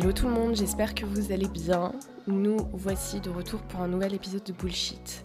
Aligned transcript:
Hello 0.00 0.12
tout 0.12 0.28
le 0.28 0.32
monde, 0.32 0.54
j'espère 0.54 0.94
que 0.94 1.04
vous 1.04 1.32
allez 1.32 1.48
bien. 1.48 1.92
Nous 2.28 2.56
voici 2.72 3.20
de 3.20 3.30
retour 3.30 3.62
pour 3.62 3.80
un 3.80 3.88
nouvel 3.88 4.14
épisode 4.14 4.44
de 4.44 4.52
Bullshit. 4.52 5.24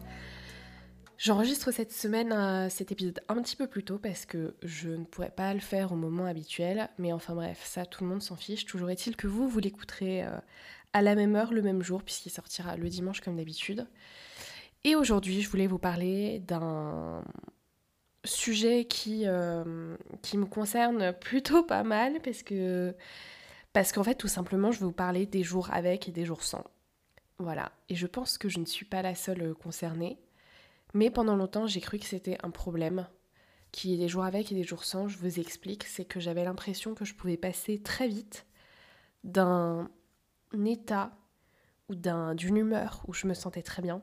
J'enregistre 1.20 1.70
cette 1.70 1.92
semaine 1.92 2.32
euh, 2.32 2.70
cet 2.70 2.92
épisode 2.92 3.20
un 3.30 3.40
petit 3.44 3.56
peu 3.56 3.68
plus 3.68 3.84
tôt 3.84 4.00
parce 4.00 4.26
que 4.26 4.56
je 4.64 4.90
ne 4.90 5.04
pourrais 5.04 5.30
pas 5.30 5.54
le 5.54 5.60
faire 5.60 5.92
au 5.92 5.96
moment 5.96 6.26
habituel, 6.26 6.90
mais 6.98 7.14
enfin 7.14 7.36
bref, 7.36 7.62
ça 7.64 7.86
tout 7.86 8.04
le 8.04 8.10
monde 8.10 8.24
s'en 8.24 8.36
fiche. 8.36 8.66
Toujours 8.66 8.90
est-il 8.90 9.16
que 9.16 9.28
vous, 9.28 9.48
vous 9.48 9.60
l'écouterez 9.60 10.24
euh, 10.24 10.40
à 10.92 11.04
la 11.04 11.14
même 11.14 11.36
heure, 11.36 11.54
le 11.54 11.62
même 11.62 11.84
jour, 11.84 12.02
puisqu'il 12.02 12.32
sortira 12.32 12.76
le 12.76 12.90
dimanche 12.90 13.22
comme 13.22 13.38
d'habitude. 13.38 13.86
Et 14.86 14.96
aujourd'hui, 14.96 15.44
je 15.44 15.50
voulais 15.52 15.68
vous 15.68 15.78
parler 15.78 16.40
d'un 16.40 17.24
sujet 18.26 18.86
qui, 18.86 19.28
euh, 19.28 19.96
qui 20.24 20.40
me 20.40 20.46
concerne 20.46 21.14
plutôt 21.14 21.62
pas 21.62 21.84
mal 21.84 22.22
parce 22.24 22.42
que 22.42 22.96
parce 23.74 23.92
qu'en 23.92 24.04
fait, 24.04 24.16
tout 24.16 24.28
simplement, 24.28 24.72
je 24.72 24.80
vais 24.80 24.86
vous 24.86 24.92
parler 24.92 25.26
des 25.26 25.44
jours 25.44 25.70
avec 25.72 26.08
et 26.08 26.12
des 26.12 26.26
jours 26.26 26.44
sans. 26.44 26.64
Voilà. 27.40 27.72
Et 27.90 27.96
je 27.96 28.08
pense 28.08 28.38
que 28.38 28.48
je 28.50 28.60
ne 28.60 28.66
suis 28.66 28.86
pas 28.86 29.02
la 29.02 29.16
seule 29.16 29.42
euh, 29.42 29.54
concernée. 29.54 30.20
Mais 30.94 31.10
pendant 31.10 31.36
longtemps, 31.36 31.66
j'ai 31.66 31.82
cru 31.82 31.98
que 31.98 32.06
c'était 32.06 32.38
un 32.44 32.52
problème. 32.52 33.08
Qu'il 33.72 33.92
y 33.92 33.98
des 33.98 34.08
jours 34.08 34.24
avec 34.24 34.52
et 34.52 34.56
des 34.56 34.64
jours 34.64 34.84
sans, 34.84 35.08
je 35.08 35.18
vous 35.18 35.40
explique. 35.40 35.86
C'est 35.86 36.06
que 36.06 36.20
j'avais 36.20 36.44
l'impression 36.44 36.94
que 36.94 37.06
je 37.06 37.16
pouvais 37.16 37.38
passer 37.38 37.82
très 37.82 38.08
vite 38.08 38.46
d'un 39.24 39.90
état 40.66 41.12
ou 41.90 41.96
d'une 41.96 42.58
humeur 42.58 43.04
où 43.08 43.14
je 43.14 43.26
me 43.26 43.34
sentais 43.34 43.64
très 43.64 43.82
bien 43.82 44.02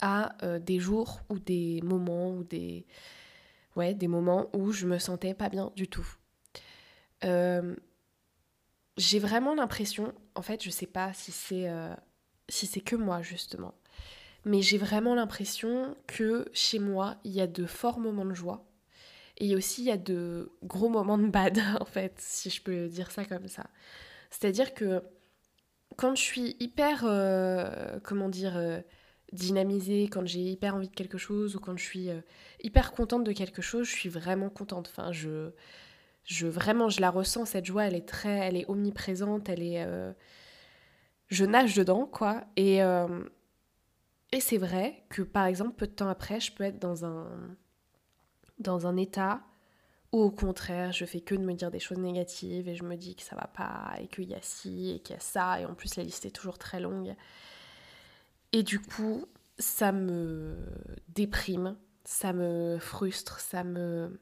à 0.00 0.36
euh, 0.44 0.58
des 0.58 0.78
jours 0.78 1.20
ou 1.28 1.38
des 1.38 1.80
moments 1.82 2.30
ou 2.30 2.44
des 2.44 2.86
ouais 3.76 3.94
des 3.94 4.08
moments 4.08 4.48
où 4.54 4.72
je 4.72 4.86
me 4.86 4.98
sentais 4.98 5.34
pas 5.34 5.48
bien 5.48 5.72
du 5.76 5.88
tout. 5.88 6.06
Euh, 7.24 7.74
j'ai 8.96 9.18
vraiment 9.18 9.54
l'impression, 9.54 10.12
en 10.34 10.42
fait, 10.42 10.62
je 10.62 10.70
sais 10.70 10.86
pas 10.86 11.12
si 11.12 11.32
c'est 11.32 11.68
euh, 11.68 11.94
si 12.48 12.66
c'est 12.66 12.80
que 12.80 12.96
moi 12.96 13.22
justement, 13.22 13.74
mais 14.44 14.62
j'ai 14.62 14.78
vraiment 14.78 15.14
l'impression 15.14 15.96
que 16.06 16.48
chez 16.52 16.78
moi, 16.78 17.16
il 17.24 17.32
y 17.32 17.40
a 17.40 17.46
de 17.46 17.66
forts 17.66 17.98
moments 17.98 18.26
de 18.26 18.34
joie 18.34 18.66
et 19.38 19.56
aussi 19.56 19.82
il 19.82 19.86
y 19.86 19.90
a 19.90 19.96
de 19.96 20.52
gros 20.62 20.88
moments 20.88 21.18
de 21.18 21.26
bad 21.28 21.58
en 21.80 21.84
fait, 21.84 22.14
si 22.18 22.50
je 22.50 22.62
peux 22.62 22.88
dire 22.88 23.10
ça 23.10 23.24
comme 23.24 23.48
ça. 23.48 23.66
C'est-à-dire 24.30 24.74
que 24.74 25.02
quand 25.96 26.14
je 26.16 26.22
suis 26.22 26.56
hyper 26.60 27.04
euh, 27.04 27.98
comment 28.04 28.28
dire 28.28 28.56
euh, 28.56 28.80
dynamisée, 29.32 30.08
quand 30.08 30.26
j'ai 30.26 30.40
hyper 30.40 30.76
envie 30.76 30.88
de 30.88 30.94
quelque 30.94 31.18
chose 31.18 31.56
ou 31.56 31.60
quand 31.60 31.76
je 31.76 31.84
suis 31.84 32.08
hyper 32.62 32.92
contente 32.92 33.24
de 33.24 33.32
quelque 33.32 33.62
chose, 33.62 33.86
je 33.88 33.92
suis 33.92 34.08
vraiment 34.08 34.50
contente. 34.50 34.88
Enfin, 34.88 35.10
je 35.12 35.50
je 36.24 36.46
vraiment 36.46 36.88
je 36.88 37.00
la 37.00 37.10
ressens 37.10 37.44
cette 37.44 37.66
joie 37.66 37.84
elle 37.84 37.94
est 37.94 38.08
très 38.08 38.38
elle 38.38 38.56
est 38.56 38.64
omniprésente 38.68 39.48
elle 39.48 39.62
est 39.62 39.84
euh, 39.84 40.12
je 41.28 41.44
nage 41.44 41.74
dedans 41.74 42.06
quoi. 42.06 42.44
Et 42.56 42.82
euh, 42.82 43.24
et 44.32 44.40
c'est 44.40 44.58
vrai 44.58 45.04
que 45.10 45.22
par 45.22 45.46
exemple 45.46 45.72
peu 45.72 45.86
de 45.86 45.92
temps 45.92 46.08
après 46.08 46.40
je 46.40 46.52
peux 46.52 46.64
être 46.64 46.78
dans 46.78 47.04
un 47.04 47.26
dans 48.58 48.86
un 48.86 48.96
état 48.96 49.42
où 50.12 50.20
au 50.20 50.30
contraire 50.30 50.92
je 50.92 51.04
fais 51.04 51.20
que 51.20 51.34
de 51.34 51.42
me 51.42 51.54
dire 51.54 51.70
des 51.70 51.80
choses 51.80 51.98
négatives 51.98 52.68
et 52.68 52.74
je 52.74 52.84
me 52.84 52.96
dis 52.96 53.16
que 53.16 53.22
ça 53.22 53.36
va 53.36 53.48
pas 53.48 53.94
et 54.00 54.06
qu'il 54.08 54.28
y 54.28 54.34
a 54.34 54.42
ci 54.42 54.92
et 54.92 55.00
qu'il 55.00 55.14
y 55.14 55.18
a 55.18 55.20
ça 55.20 55.60
et 55.60 55.66
en 55.66 55.74
plus 55.74 55.96
la 55.96 56.04
liste 56.04 56.24
est 56.26 56.30
toujours 56.30 56.58
très 56.58 56.80
longue. 56.80 57.14
Et 58.52 58.62
du 58.62 58.80
coup 58.80 59.26
ça 59.58 59.92
me 59.92 60.56
déprime 61.08 61.76
ça 62.04 62.32
me 62.32 62.78
frustre 62.78 63.40
ça 63.40 63.64
me 63.64 64.20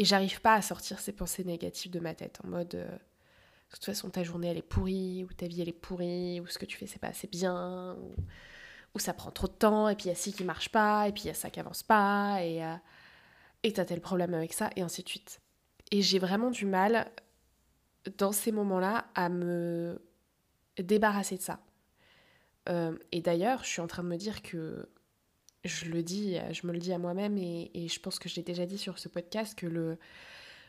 et 0.00 0.04
j'arrive 0.04 0.40
pas 0.40 0.54
à 0.54 0.62
sortir 0.62 0.98
ces 0.98 1.12
pensées 1.12 1.44
négatives 1.44 1.92
de 1.92 2.00
ma 2.00 2.14
tête 2.14 2.38
en 2.42 2.48
mode 2.48 2.74
euh, 2.74 2.88
de 2.88 3.74
toute 3.74 3.84
façon 3.84 4.08
ta 4.08 4.24
journée 4.24 4.48
elle 4.48 4.56
est 4.56 4.62
pourrie, 4.62 5.24
ou 5.24 5.32
ta 5.34 5.46
vie 5.46 5.60
elle 5.60 5.68
est 5.68 5.72
pourrie, 5.72 6.40
ou 6.40 6.46
ce 6.46 6.58
que 6.58 6.64
tu 6.64 6.78
fais 6.78 6.86
c'est 6.86 6.98
pas 6.98 7.08
assez 7.08 7.28
bien, 7.28 7.98
ou, 8.94 8.98
ça 8.98 9.12
prend 9.12 9.30
trop 9.30 9.46
de 9.46 9.52
temps, 9.52 9.90
et 9.90 9.94
puis 9.94 10.06
il 10.06 10.08
y 10.08 10.12
a 10.12 10.14
ci 10.14 10.32
qui 10.32 10.42
marche 10.42 10.70
pas, 10.70 11.06
et 11.06 11.12
puis 11.12 11.24
il 11.24 11.26
y 11.26 11.30
a 11.30 11.34
ça 11.34 11.50
qui 11.50 11.60
avance 11.60 11.82
pas, 11.82 12.42
et 12.42 12.64
euh, 12.64 12.74
et 13.62 13.74
t'as 13.74 13.84
tel 13.84 14.00
problème 14.00 14.32
avec 14.32 14.54
ça, 14.54 14.70
et 14.74 14.80
ainsi 14.80 15.02
de 15.02 15.08
suite. 15.08 15.42
Et 15.90 16.00
j'ai 16.00 16.18
vraiment 16.18 16.50
du 16.50 16.64
mal 16.64 17.10
dans 18.16 18.32
ces 18.32 18.52
moments-là 18.52 19.04
à 19.14 19.28
me 19.28 20.00
débarrasser 20.78 21.36
de 21.36 21.42
ça. 21.42 21.60
Euh, 22.70 22.96
et 23.12 23.20
d'ailleurs, 23.20 23.64
je 23.64 23.68
suis 23.68 23.82
en 23.82 23.86
train 23.86 24.02
de 24.02 24.08
me 24.08 24.16
dire 24.16 24.40
que 24.40 24.88
je 25.64 25.86
le 25.86 26.02
dis, 26.02 26.38
je 26.52 26.66
me 26.66 26.72
le 26.72 26.78
dis 26.78 26.92
à 26.92 26.98
moi-même 26.98 27.36
et, 27.38 27.88
je 27.88 28.00
pense 28.00 28.18
que 28.18 28.28
je 28.28 28.36
l'ai 28.36 28.42
déjà 28.42 28.66
dit 28.66 28.78
sur 28.78 28.98
ce 28.98 29.08
podcast 29.08 29.58
que 29.58 29.66
le, 29.66 29.98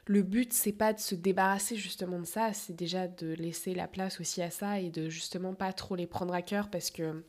le 0.05 0.21
but 0.21 0.51
c'est 0.53 0.73
pas 0.73 0.93
de 0.93 0.99
se 0.99 1.15
débarrasser 1.15 1.75
justement 1.75 2.19
de 2.19 2.25
ça, 2.25 2.53
c'est 2.53 2.75
déjà 2.75 3.07
de 3.07 3.33
laisser 3.33 3.73
la 3.73 3.87
place 3.87 4.19
aussi 4.19 4.41
à 4.41 4.51
ça 4.51 4.79
et 4.79 4.89
de 4.89 5.09
justement 5.09 5.53
pas 5.53 5.73
trop 5.73 5.95
les 5.95 6.07
prendre 6.07 6.33
à 6.33 6.41
cœur 6.41 6.69
parce 6.69 6.91
que 6.91 7.23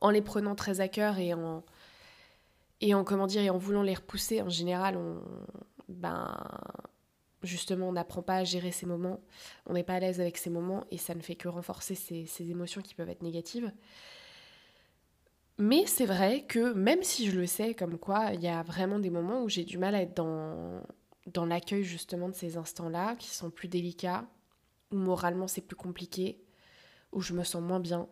en 0.00 0.10
les 0.10 0.22
prenant 0.22 0.54
très 0.54 0.80
à 0.80 0.88
cœur 0.88 1.18
et 1.18 1.32
en 1.32 1.64
et 2.82 2.94
en 2.94 3.04
comment 3.04 3.26
dire 3.26 3.42
et 3.42 3.50
en 3.50 3.56
voulant 3.56 3.82
les 3.82 3.94
repousser 3.94 4.42
en 4.42 4.50
général 4.50 4.96
on 4.98 5.22
ben 5.88 6.36
justement 7.42 7.88
on 7.88 7.92
n'apprend 7.92 8.22
pas 8.22 8.36
à 8.36 8.44
gérer 8.44 8.72
ces 8.72 8.86
moments, 8.86 9.20
on 9.66 9.72
n'est 9.72 9.84
pas 9.84 9.94
à 9.94 10.00
l'aise 10.00 10.20
avec 10.20 10.36
ces 10.36 10.50
moments 10.50 10.84
et 10.90 10.98
ça 10.98 11.14
ne 11.14 11.20
fait 11.20 11.36
que 11.36 11.48
renforcer 11.48 11.94
ces, 11.94 12.26
ces 12.26 12.50
émotions 12.50 12.82
qui 12.82 12.94
peuvent 12.94 13.08
être 13.08 13.22
négatives. 13.22 13.72
Mais 15.58 15.86
c'est 15.86 16.04
vrai 16.04 16.44
que 16.46 16.74
même 16.74 17.02
si 17.02 17.30
je 17.30 17.38
le 17.38 17.46
sais, 17.46 17.74
comme 17.74 17.98
quoi, 17.98 18.32
il 18.34 18.42
y 18.42 18.48
a 18.48 18.62
vraiment 18.62 18.98
des 18.98 19.10
moments 19.10 19.42
où 19.42 19.48
j'ai 19.48 19.64
du 19.64 19.78
mal 19.78 19.94
à 19.94 20.02
être 20.02 20.14
dans, 20.14 20.82
dans 21.26 21.46
l'accueil 21.46 21.82
justement 21.82 22.28
de 22.28 22.34
ces 22.34 22.56
instants-là, 22.58 23.16
qui 23.16 23.30
sont 23.30 23.50
plus 23.50 23.68
délicats, 23.68 24.26
où 24.92 24.96
moralement 24.96 25.48
c'est 25.48 25.62
plus 25.62 25.76
compliqué, 25.76 26.38
où 27.12 27.22
je 27.22 27.32
me 27.32 27.42
sens 27.42 27.62
moins 27.62 27.80
bien, 27.80 28.06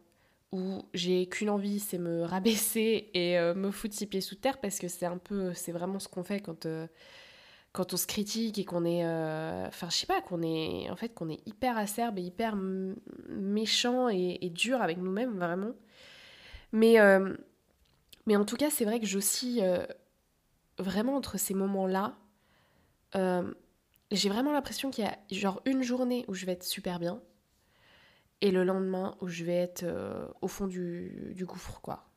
où 0.53 0.83
j'ai 0.95 1.27
qu'une 1.27 1.51
envie, 1.51 1.81
c'est 1.81 1.99
me 1.99 2.23
rabaisser 2.25 3.11
et 3.13 3.39
euh, 3.39 3.55
me 3.55 3.71
foutre 3.71 3.95
six 3.95 4.07
pieds 4.07 4.23
sous 4.23 4.37
terre, 4.37 4.59
parce 4.59 4.79
que 4.79 4.89
c'est 4.89 5.07
un 5.07 5.19
peu, 5.19 5.53
c'est 5.53 5.73
vraiment 5.73 5.99
ce 5.99 6.09
qu'on 6.09 6.25
fait 6.25 6.41
quand, 6.41 6.65
euh, 6.65 6.87
quand 7.73 7.93
on 7.93 7.99
se 7.99 8.07
critique 8.07 8.59
et 8.59 8.65
qu'on 8.65 8.87
est, 8.87 9.05
euh, 9.05 9.67
enfin 9.67 9.91
je 9.91 9.97
sais 9.97 10.07
pas, 10.07 10.23
qu'on 10.23 10.43
est, 10.43 10.89
en 10.89 10.97
fait, 10.97 11.11
qu'on 11.11 11.29
est 11.29 11.47
hyper 11.47 11.77
acerbe 11.77 12.19
et 12.19 12.23
hyper 12.23 12.57
méchant 13.29 14.09
et, 14.09 14.39
et 14.41 14.49
dur 14.49 14.81
avec 14.81 14.97
nous-mêmes, 14.97 15.37
vraiment. 15.39 15.73
Mais, 16.75 16.99
euh, 16.99 17.37
mais 18.27 18.35
en 18.35 18.45
tout 18.45 18.57
cas, 18.57 18.69
c'est 18.69 18.85
vrai 18.85 18.99
que 18.99 19.07
j'oscille 19.07 19.63
euh, 19.63 19.87
vraiment 20.77 21.15
entre 21.15 21.39
ces 21.39 21.55
moments-là. 21.55 22.19
Euh, 23.15 23.55
j'ai 24.11 24.29
vraiment 24.29 24.53
l'impression 24.53 24.91
qu'il 24.91 25.05
y 25.05 25.07
a 25.07 25.17
genre 25.31 25.63
une 25.67 25.85
journée 25.85 26.25
où 26.27 26.35
je 26.35 26.45
vais 26.45 26.53
être 26.53 26.65
super 26.65 26.99
bien 26.99 27.23
et 28.41 28.51
le 28.51 28.65
lendemain 28.65 29.17
où 29.21 29.29
je 29.29 29.45
vais 29.45 29.55
être 29.55 29.85
au 30.43 30.49
fond 30.49 30.67
du, 30.67 31.33
du, 31.35 31.47
gouffre, 31.47 31.81
quoi. 31.81 32.09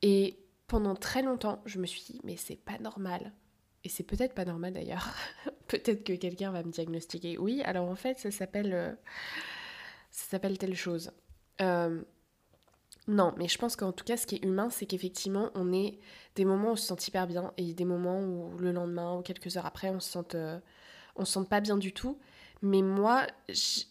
Et 0.00 0.38
pendant 0.66 0.94
très 0.94 1.22
longtemps, 1.22 1.62
je 1.66 1.78
me 1.78 1.86
suis 1.86 2.02
dit, 2.02 2.20
mais 2.24 2.36
c'est 2.36 2.56
pas 2.56 2.78
normal. 2.78 3.34
Et 3.84 3.90
c'est 3.90 4.04
peut-être 4.04 4.32
pas 4.32 4.46
normal 4.46 4.72
d'ailleurs. 4.72 5.14
peut-être 5.68 6.02
que 6.02 6.14
quelqu'un 6.14 6.50
va 6.50 6.62
me 6.62 6.70
diagnostiquer. 6.70 7.36
Oui, 7.36 7.60
alors 7.62 7.90
en 7.90 7.94
fait, 7.94 8.18
ça 8.18 8.30
s'appelle. 8.30 8.96
ça 10.10 10.30
s'appelle 10.30 10.56
telle 10.56 10.74
chose. 10.74 11.12
Non, 13.06 13.34
mais 13.36 13.48
je 13.48 13.58
pense 13.58 13.76
qu'en 13.76 13.92
tout 13.92 14.04
cas, 14.04 14.16
ce 14.16 14.26
qui 14.26 14.36
est 14.36 14.44
humain, 14.44 14.70
c'est 14.70 14.86
qu'effectivement, 14.86 15.50
on 15.54 15.72
est 15.72 15.98
des 16.36 16.44
moments 16.44 16.70
où 16.70 16.72
on 16.72 16.76
se 16.76 16.86
sent 16.86 17.08
hyper 17.08 17.26
bien 17.26 17.52
et 17.58 17.74
des 17.74 17.84
moments 17.84 18.20
où 18.20 18.56
le 18.58 18.72
lendemain 18.72 19.18
ou 19.18 19.22
quelques 19.22 19.56
heures 19.56 19.66
après, 19.66 19.90
on 19.90 20.00
se 20.00 20.10
sent, 20.10 20.34
euh, 20.34 20.58
on 21.16 21.24
se 21.26 21.34
sent 21.34 21.46
pas 21.48 21.60
bien 21.60 21.76
du 21.76 21.92
tout. 21.92 22.18
Mais 22.62 22.80
moi, 22.80 23.26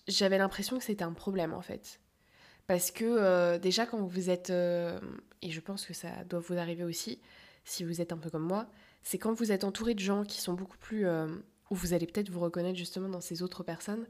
j'avais 0.08 0.40
l'impression 0.40 0.78
que 0.80 0.84
c'était 0.84 1.04
un 1.04 1.14
problème 1.14 1.54
en 1.54 1.62
fait. 1.62 2.00
Parce 2.66 2.90
que 2.90 3.06
euh, 3.06 3.60
déjà, 3.60 3.86
quand 3.86 4.02
vous 4.02 4.30
êtes, 4.32 4.50
euh, 4.50 5.00
et 5.44 5.52
je 5.52 5.60
pense 5.60 5.86
que 5.86 5.94
ça 5.94 6.10
doit 6.28 6.40
vous 6.40 6.58
arriver 6.58 6.84
aussi, 6.84 7.20
si 7.66 7.84
vous 7.84 8.02
êtes 8.02 8.14
un 8.14 8.18
peu 8.18 8.32
comme 8.32 8.48
moi, 8.48 8.68
c'est 9.04 9.20
quand 9.20 9.34
vous 9.34 9.52
êtes 9.52 9.64
entouré 9.64 9.94
de 9.94 10.00
gens 10.00 10.24
qui 10.24 10.42
sont 10.42 10.54
beaucoup 10.54 10.78
plus. 10.78 11.06
où 11.70 11.76
vous 11.76 11.94
allez 11.94 12.08
peut-être 12.08 12.30
vous 12.30 12.40
reconnaître 12.40 12.78
justement 12.78 13.10
dans 13.10 13.22
ces 13.22 13.44
autres 13.44 13.64
personnes. 13.64 14.08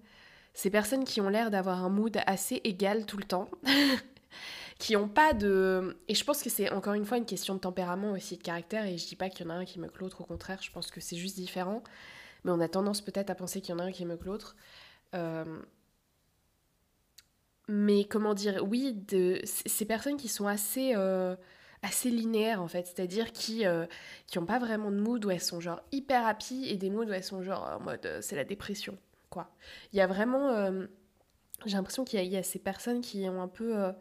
Ces 0.53 0.69
personnes 0.69 1.03
qui 1.03 1.19
ont 1.19 1.29
l'air 1.29 1.51
d'avoir 1.51 1.83
un 1.83 1.89
mood 1.89 2.17
assez 2.25 2.61
égal 2.63 3.05
tout 3.05 3.17
le 3.17 3.23
temps. 3.25 3.49
qui 4.83 4.97
ont 4.97 5.07
pas 5.07 5.33
de... 5.33 5.95
Et 6.09 6.13
je 6.13 6.25
pense 6.25 6.43
que 6.43 6.49
c'est 6.49 6.69
encore 6.69 6.93
une 6.93 7.05
fois 7.05 7.17
une 7.17 7.25
question 7.25 7.55
de 7.55 7.59
tempérament 7.61 8.11
aussi, 8.11 8.35
de 8.35 8.43
caractère, 8.43 8.85
et 8.85 8.97
je 8.97 9.07
dis 9.07 9.15
pas 9.15 9.29
qu'il 9.29 9.45
y 9.45 9.49
en 9.49 9.49
a 9.49 9.53
un 9.53 9.63
qui 9.63 9.79
me 9.79 9.87
que 9.87 9.99
l'autre, 9.99 10.19
au 10.19 10.25
contraire, 10.25 10.61
je 10.61 10.71
pense 10.71 10.91
que 10.91 10.99
c'est 10.99 11.15
juste 11.15 11.37
différent, 11.37 11.83
mais 12.43 12.51
on 12.51 12.59
a 12.59 12.67
tendance 12.67 12.99
peut-être 12.99 13.29
à 13.29 13.35
penser 13.35 13.61
qu'il 13.61 13.73
y 13.73 13.75
en 13.77 13.79
a 13.79 13.83
un 13.83 13.93
qui 13.93 14.03
me 14.05 14.17
que 14.17 14.25
l'autre. 14.25 14.57
Euh, 15.15 15.61
mais 17.69 18.03
comment 18.03 18.33
dire, 18.33 18.61
oui, 18.67 18.91
de 18.91 19.39
ces 19.45 19.85
personnes 19.85 20.17
qui 20.17 20.27
sont 20.27 20.47
assez, 20.47 20.91
euh, 20.97 21.37
assez 21.81 22.09
linéaires 22.09 22.61
en 22.61 22.67
fait, 22.67 22.85
c'est-à-dire 22.85 23.31
qui 23.31 23.65
euh, 23.65 23.85
qui 24.27 24.37
ont 24.37 24.45
pas 24.45 24.59
vraiment 24.59 24.91
de 24.91 24.99
mood 24.99 25.23
où 25.23 25.31
elles 25.31 25.39
sont 25.39 25.61
genre 25.61 25.79
hyper 25.93 26.27
happy 26.27 26.65
et 26.67 26.75
des 26.75 26.89
moods 26.89 27.05
où 27.05 27.13
elles 27.13 27.23
sont 27.23 27.41
genre 27.41 27.77
en 27.79 27.79
mode 27.79 28.05
euh, 28.05 28.19
c'est 28.21 28.35
la 28.35 28.43
dépression 28.43 28.97
quoi. 29.29 29.49
Il 29.93 29.97
y 29.97 30.01
a 30.01 30.07
vraiment, 30.07 30.71
j'ai 31.65 31.77
l'impression 31.77 32.03
qu'il 32.03 32.21
y, 32.21 32.35
a 32.35 32.43
ces 32.43 32.59
personnes 32.59 32.99
qui 32.99 33.29
ont 33.29 33.41
un 33.41 33.47
peu, 33.47 33.93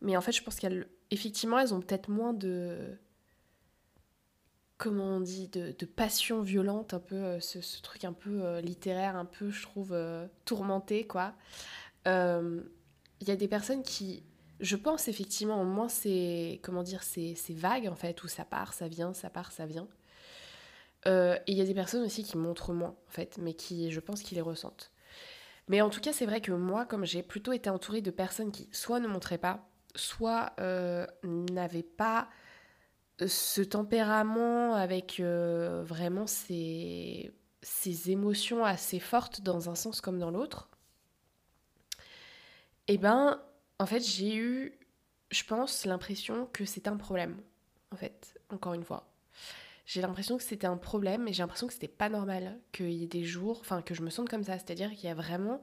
mais 0.00 0.16
en 0.16 0.20
fait 0.20 0.32
je 0.32 0.42
pense 0.42 0.56
qu'elles, 0.56 0.88
effectivement, 1.10 1.58
elles 1.58 1.74
ont 1.74 1.80
peut-être 1.80 2.08
moins 2.08 2.32
de 2.32 2.98
comment 4.78 5.16
on 5.16 5.20
dit, 5.20 5.48
de, 5.48 5.74
de 5.78 5.86
passion 5.86 6.40
violente, 6.40 6.94
un 6.94 7.00
peu 7.00 7.38
ce, 7.40 7.60
ce, 7.60 7.82
truc 7.82 8.04
un 8.04 8.14
peu 8.14 8.60
littéraire, 8.60 9.14
un 9.14 9.26
peu, 9.26 9.50
je 9.50 9.62
trouve, 9.62 9.94
tourmenté, 10.46 11.06
quoi 11.06 11.34
il 13.20 13.28
y 13.28 13.30
a 13.30 13.36
des 13.36 13.48
personnes 13.48 13.82
qui, 13.82 14.22
je 14.60 14.76
pense 14.76 15.08
effectivement, 15.08 15.60
au 15.60 15.64
moins 15.64 15.88
c'est, 15.88 16.58
comment 16.62 16.82
dire, 16.82 17.02
c'est, 17.02 17.34
vague 17.50 17.86
en 17.88 17.94
fait, 17.94 18.22
où 18.22 18.28
ça 18.28 18.44
part, 18.44 18.72
ça 18.72 18.88
vient, 18.88 19.12
ça 19.12 19.30
part, 19.30 19.52
ça 19.52 19.66
vient. 19.66 19.88
Euh, 21.06 21.36
et 21.46 21.52
il 21.52 21.58
y 21.58 21.62
a 21.62 21.64
des 21.64 21.74
personnes 21.74 22.04
aussi 22.04 22.24
qui 22.24 22.36
montrent 22.36 22.72
moins 22.72 22.96
en 23.08 23.10
fait, 23.10 23.38
mais 23.38 23.54
qui, 23.54 23.90
je 23.90 24.00
pense, 24.00 24.22
qui 24.22 24.34
les 24.34 24.40
ressentent. 24.40 24.90
Mais 25.68 25.80
en 25.82 25.90
tout 25.90 26.00
cas, 26.00 26.12
c'est 26.12 26.26
vrai 26.26 26.40
que 26.40 26.52
moi, 26.52 26.84
comme 26.84 27.04
j'ai 27.04 27.22
plutôt 27.22 27.52
été 27.52 27.70
entourée 27.70 28.00
de 28.00 28.10
personnes 28.10 28.50
qui 28.50 28.68
soit 28.72 29.00
ne 29.00 29.06
montraient 29.06 29.38
pas, 29.38 29.69
soit 29.94 30.52
euh, 30.60 31.06
n'avaient 31.24 31.82
pas 31.82 32.28
euh, 33.20 33.28
ce 33.28 33.60
tempérament 33.60 34.74
avec 34.74 35.20
vraiment 35.20 36.26
ces, 36.26 37.32
ces 37.62 38.10
émotions 38.10 38.64
assez 38.64 39.00
fortes 39.00 39.40
dans 39.42 39.70
un 39.70 39.74
sens 39.74 40.00
comme 40.00 40.18
dans 40.18 40.30
l'autre, 40.30 40.68
eh 42.88 42.98
ben, 42.98 43.40
en 43.78 43.86
fait, 43.86 44.00
j'ai 44.00 44.34
eu, 44.34 44.78
je 45.30 45.44
pense, 45.44 45.86
l'impression 45.86 46.46
que 46.52 46.64
c'était 46.64 46.88
un 46.88 46.96
problème. 46.96 47.40
En 47.92 47.96
fait, 47.96 48.38
encore 48.50 48.74
une 48.74 48.84
fois. 48.84 49.12
J'ai 49.86 50.00
l'impression 50.02 50.36
que 50.36 50.42
c'était 50.42 50.66
un 50.66 50.76
problème 50.76 51.26
et 51.28 51.32
j'ai 51.32 51.42
l'impression 51.42 51.66
que 51.66 51.72
c'était 51.72 51.88
pas 51.88 52.08
normal 52.08 52.58
qu'il 52.72 52.90
y 52.90 53.04
ait 53.04 53.08
des 53.08 53.24
jours, 53.24 53.58
enfin, 53.60 53.82
que 53.82 53.94
je 53.94 54.02
me 54.02 54.10
sente 54.10 54.28
comme 54.28 54.44
ça. 54.44 54.58
C'est-à-dire 54.58 54.90
qu'il 54.90 55.04
y 55.04 55.08
a 55.08 55.14
vraiment 55.14 55.62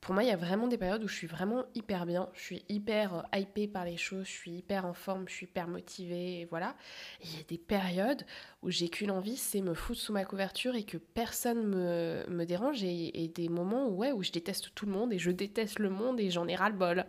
pour 0.00 0.14
moi, 0.14 0.24
il 0.24 0.28
y 0.28 0.32
a 0.32 0.36
vraiment 0.36 0.66
des 0.66 0.78
périodes 0.78 1.04
où 1.04 1.08
je 1.08 1.14
suis 1.14 1.26
vraiment 1.26 1.64
hyper 1.74 2.06
bien, 2.06 2.30
je 2.32 2.40
suis 2.40 2.64
hyper 2.70 3.14
euh, 3.14 3.38
hypée 3.38 3.68
par 3.68 3.84
les 3.84 3.98
choses, 3.98 4.24
je 4.26 4.32
suis 4.32 4.52
hyper 4.52 4.86
en 4.86 4.94
forme, 4.94 5.28
je 5.28 5.34
suis 5.34 5.46
hyper 5.46 5.68
motivée, 5.68 6.46
voilà. 6.48 6.74
Il 7.22 7.36
y 7.36 7.40
a 7.40 7.44
des 7.46 7.58
périodes 7.58 8.24
où 8.62 8.70
j'ai 8.70 8.88
qu'une 8.88 9.10
envie, 9.10 9.36
c'est 9.36 9.60
me 9.60 9.74
foutre 9.74 10.00
sous 10.00 10.12
ma 10.12 10.24
couverture 10.24 10.74
et 10.74 10.84
que 10.84 10.96
personne 10.96 11.66
me, 11.66 12.24
me 12.28 12.44
dérange, 12.44 12.82
et, 12.82 13.30
des 13.34 13.48
moments 13.50 13.88
où, 13.88 13.96
ouais, 13.98 14.12
où 14.12 14.22
je 14.22 14.32
déteste 14.32 14.74
tout 14.74 14.86
le 14.86 14.92
monde, 14.92 15.12
et 15.12 15.18
je 15.18 15.30
déteste 15.30 15.78
le 15.78 15.90
monde, 15.90 16.18
et 16.18 16.30
j'en 16.30 16.48
ai 16.48 16.56
ras-le-bol. 16.56 17.04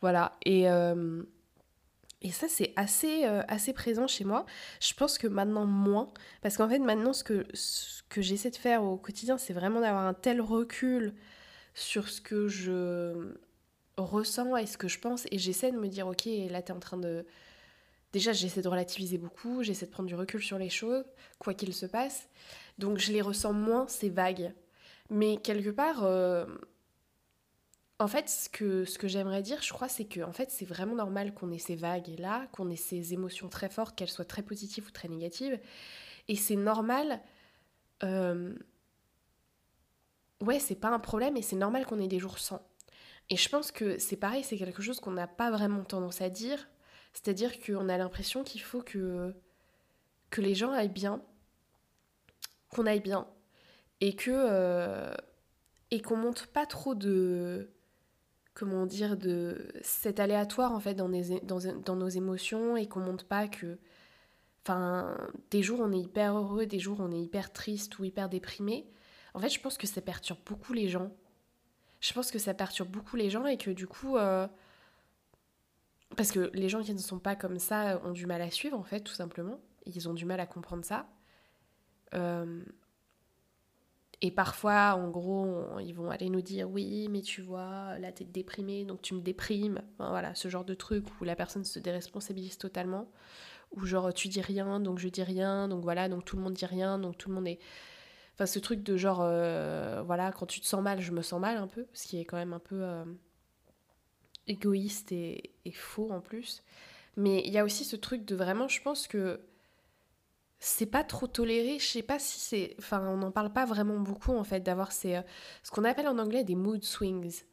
Voilà. 0.00 0.36
Et... 0.44 0.68
Euh, 0.68 1.22
et 2.24 2.30
ça, 2.30 2.48
c'est 2.48 2.72
assez, 2.74 3.26
euh, 3.26 3.42
assez 3.48 3.74
présent 3.74 4.06
chez 4.06 4.24
moi. 4.24 4.46
Je 4.80 4.94
pense 4.94 5.18
que 5.18 5.26
maintenant, 5.26 5.66
moins. 5.66 6.10
Parce 6.40 6.56
qu'en 6.56 6.66
fait, 6.66 6.78
maintenant, 6.78 7.12
ce 7.12 7.22
que, 7.22 7.44
ce 7.52 8.02
que 8.08 8.22
j'essaie 8.22 8.50
de 8.50 8.56
faire 8.56 8.82
au 8.82 8.96
quotidien, 8.96 9.36
c'est 9.36 9.52
vraiment 9.52 9.80
d'avoir 9.80 10.06
un 10.06 10.14
tel 10.14 10.40
recul 10.40 11.12
sur 11.74 12.08
ce 12.08 12.20
que 12.20 12.48
je 12.48 13.34
ressens 13.96 14.56
et 14.56 14.66
ce 14.66 14.78
que 14.78 14.88
je 14.88 14.98
pense. 14.98 15.26
Et 15.30 15.38
j'essaie 15.38 15.72
de 15.72 15.78
me 15.78 15.88
dire, 15.88 16.06
ok, 16.06 16.26
là, 16.50 16.62
tu 16.62 16.68
es 16.68 16.72
en 16.72 16.80
train 16.80 16.96
de... 16.96 17.26
Déjà, 18.12 18.32
j'essaie 18.32 18.62
de 18.62 18.68
relativiser 18.68 19.18
beaucoup, 19.18 19.64
j'essaie 19.64 19.86
de 19.86 19.90
prendre 19.90 20.08
du 20.08 20.14
recul 20.14 20.40
sur 20.40 20.56
les 20.56 20.70
choses, 20.70 21.04
quoi 21.40 21.52
qu'il 21.52 21.74
se 21.74 21.86
passe. 21.86 22.28
Donc, 22.78 22.98
je 22.98 23.12
les 23.12 23.20
ressens 23.20 23.52
moins, 23.52 23.88
c'est 23.88 24.08
vague. 24.08 24.54
Mais 25.10 25.36
quelque 25.36 25.70
part, 25.70 26.04
euh, 26.04 26.46
en 27.98 28.06
fait, 28.06 28.28
ce 28.28 28.48
que, 28.48 28.84
ce 28.84 28.98
que 28.98 29.08
j'aimerais 29.08 29.42
dire, 29.42 29.60
je 29.62 29.72
crois, 29.72 29.88
c'est 29.88 30.04
que 30.04 30.20
en 30.20 30.32
fait, 30.32 30.52
c'est 30.52 30.64
vraiment 30.64 30.94
normal 30.94 31.34
qu'on 31.34 31.50
ait 31.50 31.58
ces 31.58 31.74
vagues-là, 31.74 32.46
qu'on 32.52 32.70
ait 32.70 32.76
ces 32.76 33.14
émotions 33.14 33.48
très 33.48 33.68
fortes, 33.68 33.96
qu'elles 33.96 34.08
soient 34.08 34.24
très 34.24 34.42
positives 34.42 34.86
ou 34.86 34.90
très 34.90 35.08
négatives. 35.08 35.58
Et 36.28 36.36
c'est 36.36 36.56
normal... 36.56 37.20
Euh, 38.02 38.54
ouais, 40.44 40.58
c'est 40.58 40.74
pas 40.74 40.90
un 40.90 40.98
problème 40.98 41.36
et 41.36 41.42
c'est 41.42 41.56
normal 41.56 41.86
qu'on 41.86 42.00
ait 42.00 42.08
des 42.08 42.18
jours 42.18 42.38
sans. 42.38 42.60
Et 43.30 43.36
je 43.36 43.48
pense 43.48 43.72
que 43.72 43.98
c'est 43.98 44.16
pareil, 44.16 44.44
c'est 44.44 44.58
quelque 44.58 44.82
chose 44.82 45.00
qu'on 45.00 45.12
n'a 45.12 45.26
pas 45.26 45.50
vraiment 45.50 45.82
tendance 45.84 46.20
à 46.20 46.28
dire. 46.28 46.68
C'est-à-dire 47.14 47.58
qu'on 47.60 47.88
a 47.88 47.96
l'impression 47.96 48.44
qu'il 48.44 48.60
faut 48.60 48.82
que, 48.82 49.34
que 50.30 50.40
les 50.40 50.54
gens 50.54 50.72
aillent 50.72 50.88
bien, 50.88 51.22
qu'on 52.70 52.86
aille 52.86 53.00
bien, 53.00 53.26
et 54.00 54.14
que 54.14 54.30
euh, 54.32 55.14
et 55.90 56.00
qu'on 56.00 56.16
monte 56.16 56.46
pas 56.46 56.66
trop 56.66 56.94
de 56.94 57.70
comment 58.52 58.86
dire 58.86 59.16
de 59.16 59.68
cet 59.82 60.20
aléatoire 60.20 60.72
en 60.72 60.80
fait 60.80 60.94
dans, 60.94 61.08
nos 61.08 62.08
émotions 62.08 62.76
et 62.76 62.86
qu'on 62.86 63.00
monte 63.00 63.24
pas 63.24 63.48
que 63.48 63.78
enfin 64.62 65.16
des 65.50 65.62
jours 65.62 65.80
on 65.80 65.92
est 65.92 66.00
hyper 66.00 66.36
heureux, 66.36 66.66
des 66.66 66.78
jours 66.78 66.98
on 67.00 67.12
est 67.12 67.20
hyper 67.20 67.52
triste 67.52 67.98
ou 67.98 68.04
hyper 68.04 68.28
déprimé 68.28 68.86
en 69.34 69.40
fait, 69.40 69.50
je 69.50 69.60
pense 69.60 69.76
que 69.76 69.86
ça 69.86 70.00
perturbe 70.00 70.38
beaucoup 70.46 70.72
les 70.72 70.88
gens. 70.88 71.10
Je 72.00 72.12
pense 72.12 72.30
que 72.30 72.38
ça 72.38 72.54
perturbe 72.54 72.88
beaucoup 72.88 73.16
les 73.16 73.30
gens 73.30 73.46
et 73.46 73.58
que 73.58 73.70
du 73.70 73.86
coup. 73.86 74.16
Euh, 74.16 74.46
parce 76.16 76.30
que 76.30 76.50
les 76.54 76.68
gens 76.68 76.82
qui 76.82 76.94
ne 76.94 76.98
sont 76.98 77.18
pas 77.18 77.34
comme 77.34 77.58
ça 77.58 78.00
ont 78.04 78.12
du 78.12 78.26
mal 78.26 78.40
à 78.40 78.50
suivre, 78.50 78.78
en 78.78 78.84
fait, 78.84 79.00
tout 79.00 79.14
simplement. 79.14 79.58
Ils 79.86 80.08
ont 80.08 80.14
du 80.14 80.24
mal 80.24 80.38
à 80.38 80.46
comprendre 80.46 80.84
ça. 80.84 81.06
Euh, 82.14 82.62
et 84.20 84.30
parfois, 84.30 84.94
en 84.94 85.10
gros, 85.10 85.64
ils 85.80 85.92
vont 85.92 86.10
aller 86.10 86.30
nous 86.30 86.40
dire 86.40 86.70
oui, 86.70 87.08
mais 87.10 87.20
tu 87.20 87.42
vois, 87.42 87.98
là 87.98 88.12
t'es 88.12 88.24
déprimé, 88.24 88.84
donc 88.84 89.02
tu 89.02 89.14
me 89.14 89.20
déprimes. 89.20 89.82
voilà, 89.98 90.34
ce 90.34 90.48
genre 90.48 90.64
de 90.64 90.74
truc 90.74 91.04
où 91.20 91.24
la 91.24 91.36
personne 91.36 91.64
se 91.64 91.78
déresponsabilise 91.78 92.56
totalement. 92.56 93.10
Ou 93.72 93.84
genre 93.84 94.14
tu 94.14 94.28
dis 94.28 94.40
rien, 94.40 94.80
donc 94.80 94.98
je 94.98 95.08
dis 95.08 95.22
rien, 95.22 95.68
donc 95.68 95.82
voilà, 95.82 96.08
donc 96.08 96.24
tout 96.24 96.36
le 96.36 96.42
monde 96.42 96.54
dit 96.54 96.64
rien, 96.66 96.98
donc 96.98 97.18
tout 97.18 97.28
le 97.28 97.34
monde 97.34 97.48
est. 97.48 97.58
Enfin, 98.34 98.46
ce 98.46 98.58
truc 98.58 98.82
de 98.82 98.96
genre, 98.96 99.20
euh, 99.22 100.02
voilà, 100.04 100.32
quand 100.32 100.46
tu 100.46 100.60
te 100.60 100.66
sens 100.66 100.82
mal, 100.82 101.00
je 101.00 101.12
me 101.12 101.22
sens 101.22 101.40
mal 101.40 101.56
un 101.56 101.68
peu, 101.68 101.86
ce 101.92 102.08
qui 102.08 102.20
est 102.20 102.24
quand 102.24 102.36
même 102.36 102.52
un 102.52 102.58
peu 102.58 102.82
euh, 102.82 103.04
égoïste 104.48 105.12
et, 105.12 105.52
faux 105.72 106.10
en 106.10 106.20
plus. 106.20 106.64
Mais 107.16 107.42
il 107.46 107.52
y 107.52 107.58
a 107.58 107.64
aussi 107.64 107.84
ce 107.84 107.94
truc 107.94 108.24
de 108.24 108.34
vraiment, 108.34 108.66
je 108.66 108.82
pense 108.82 109.06
que 109.06 109.40
c'est 110.58 110.86
pas 110.86 111.04
trop 111.04 111.28
toléré. 111.28 111.78
Je 111.78 111.86
sais 111.86 112.02
pas 112.02 112.18
si 112.18 112.40
c'est. 112.40 112.74
Enfin, 112.78 113.06
on 113.06 113.18
n'en 113.18 113.30
parle 113.30 113.52
pas 113.52 113.66
vraiment 113.66 114.00
beaucoup 114.00 114.32
en 114.32 114.44
fait, 114.44 114.60
d'avoir 114.60 114.90
ces. 114.92 115.16
Euh, 115.16 115.22
ce 115.62 115.70
qu'on 115.70 115.84
appelle 115.84 116.08
en 116.08 116.18
anglais 116.18 116.42
des 116.44 116.56
mood 116.56 116.82
swings. 116.82 117.44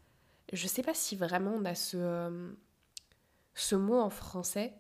Je 0.52 0.68
sais 0.68 0.82
pas 0.84 0.96
si 0.96 1.16
vraiment 1.16 1.54
on 1.56 1.66
a 1.66 1.76
ce, 1.76 2.54
ce 3.54 3.76
mot 3.76 4.00
en 4.00 4.10
français. 4.10 4.74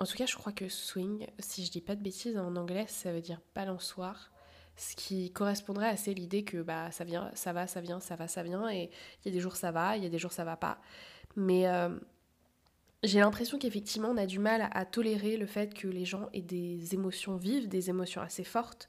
En 0.00 0.06
tout 0.06 0.16
cas, 0.16 0.24
je 0.24 0.34
crois 0.34 0.52
que 0.52 0.70
swing, 0.70 1.26
si 1.38 1.64
je 1.66 1.70
dis 1.70 1.82
pas 1.82 1.94
de 1.94 2.02
bêtises 2.02 2.38
en 2.38 2.56
anglais, 2.56 2.86
ça 2.88 3.12
veut 3.12 3.20
dire 3.20 3.40
balançoire. 3.54 4.32
Ce 4.76 4.96
qui 4.96 5.30
correspondrait 5.30 5.88
à 5.88 5.96
c'est 5.98 6.14
l'idée 6.14 6.42
que 6.42 6.62
bah 6.62 6.90
ça 6.90 7.04
vient, 7.04 7.30
ça 7.34 7.52
va, 7.52 7.66
ça 7.66 7.82
vient, 7.82 8.00
ça 8.00 8.16
va, 8.16 8.26
ça 8.26 8.42
vient, 8.42 8.70
et 8.70 8.84
il 9.20 9.26
y 9.26 9.28
a 9.28 9.32
des 9.32 9.40
jours 9.40 9.56
ça 9.56 9.72
va, 9.72 9.98
il 9.98 10.02
y 10.02 10.06
a 10.06 10.08
des 10.08 10.18
jours 10.18 10.32
ça 10.32 10.42
va 10.44 10.56
pas. 10.56 10.80
Mais 11.36 11.68
euh, 11.68 11.90
j'ai 13.02 13.20
l'impression 13.20 13.58
qu'effectivement 13.58 14.08
on 14.08 14.16
a 14.16 14.24
du 14.24 14.38
mal 14.38 14.70
à, 14.72 14.86
tolérer 14.86 15.36
le 15.36 15.44
fait 15.44 15.74
que 15.74 15.86
les 15.86 16.06
gens 16.06 16.30
aient 16.32 16.40
des 16.40 16.94
émotions 16.94 17.36
vives, 17.36 17.68
des 17.68 17.90
émotions 17.90 18.22
assez 18.22 18.44
fortes, 18.44 18.88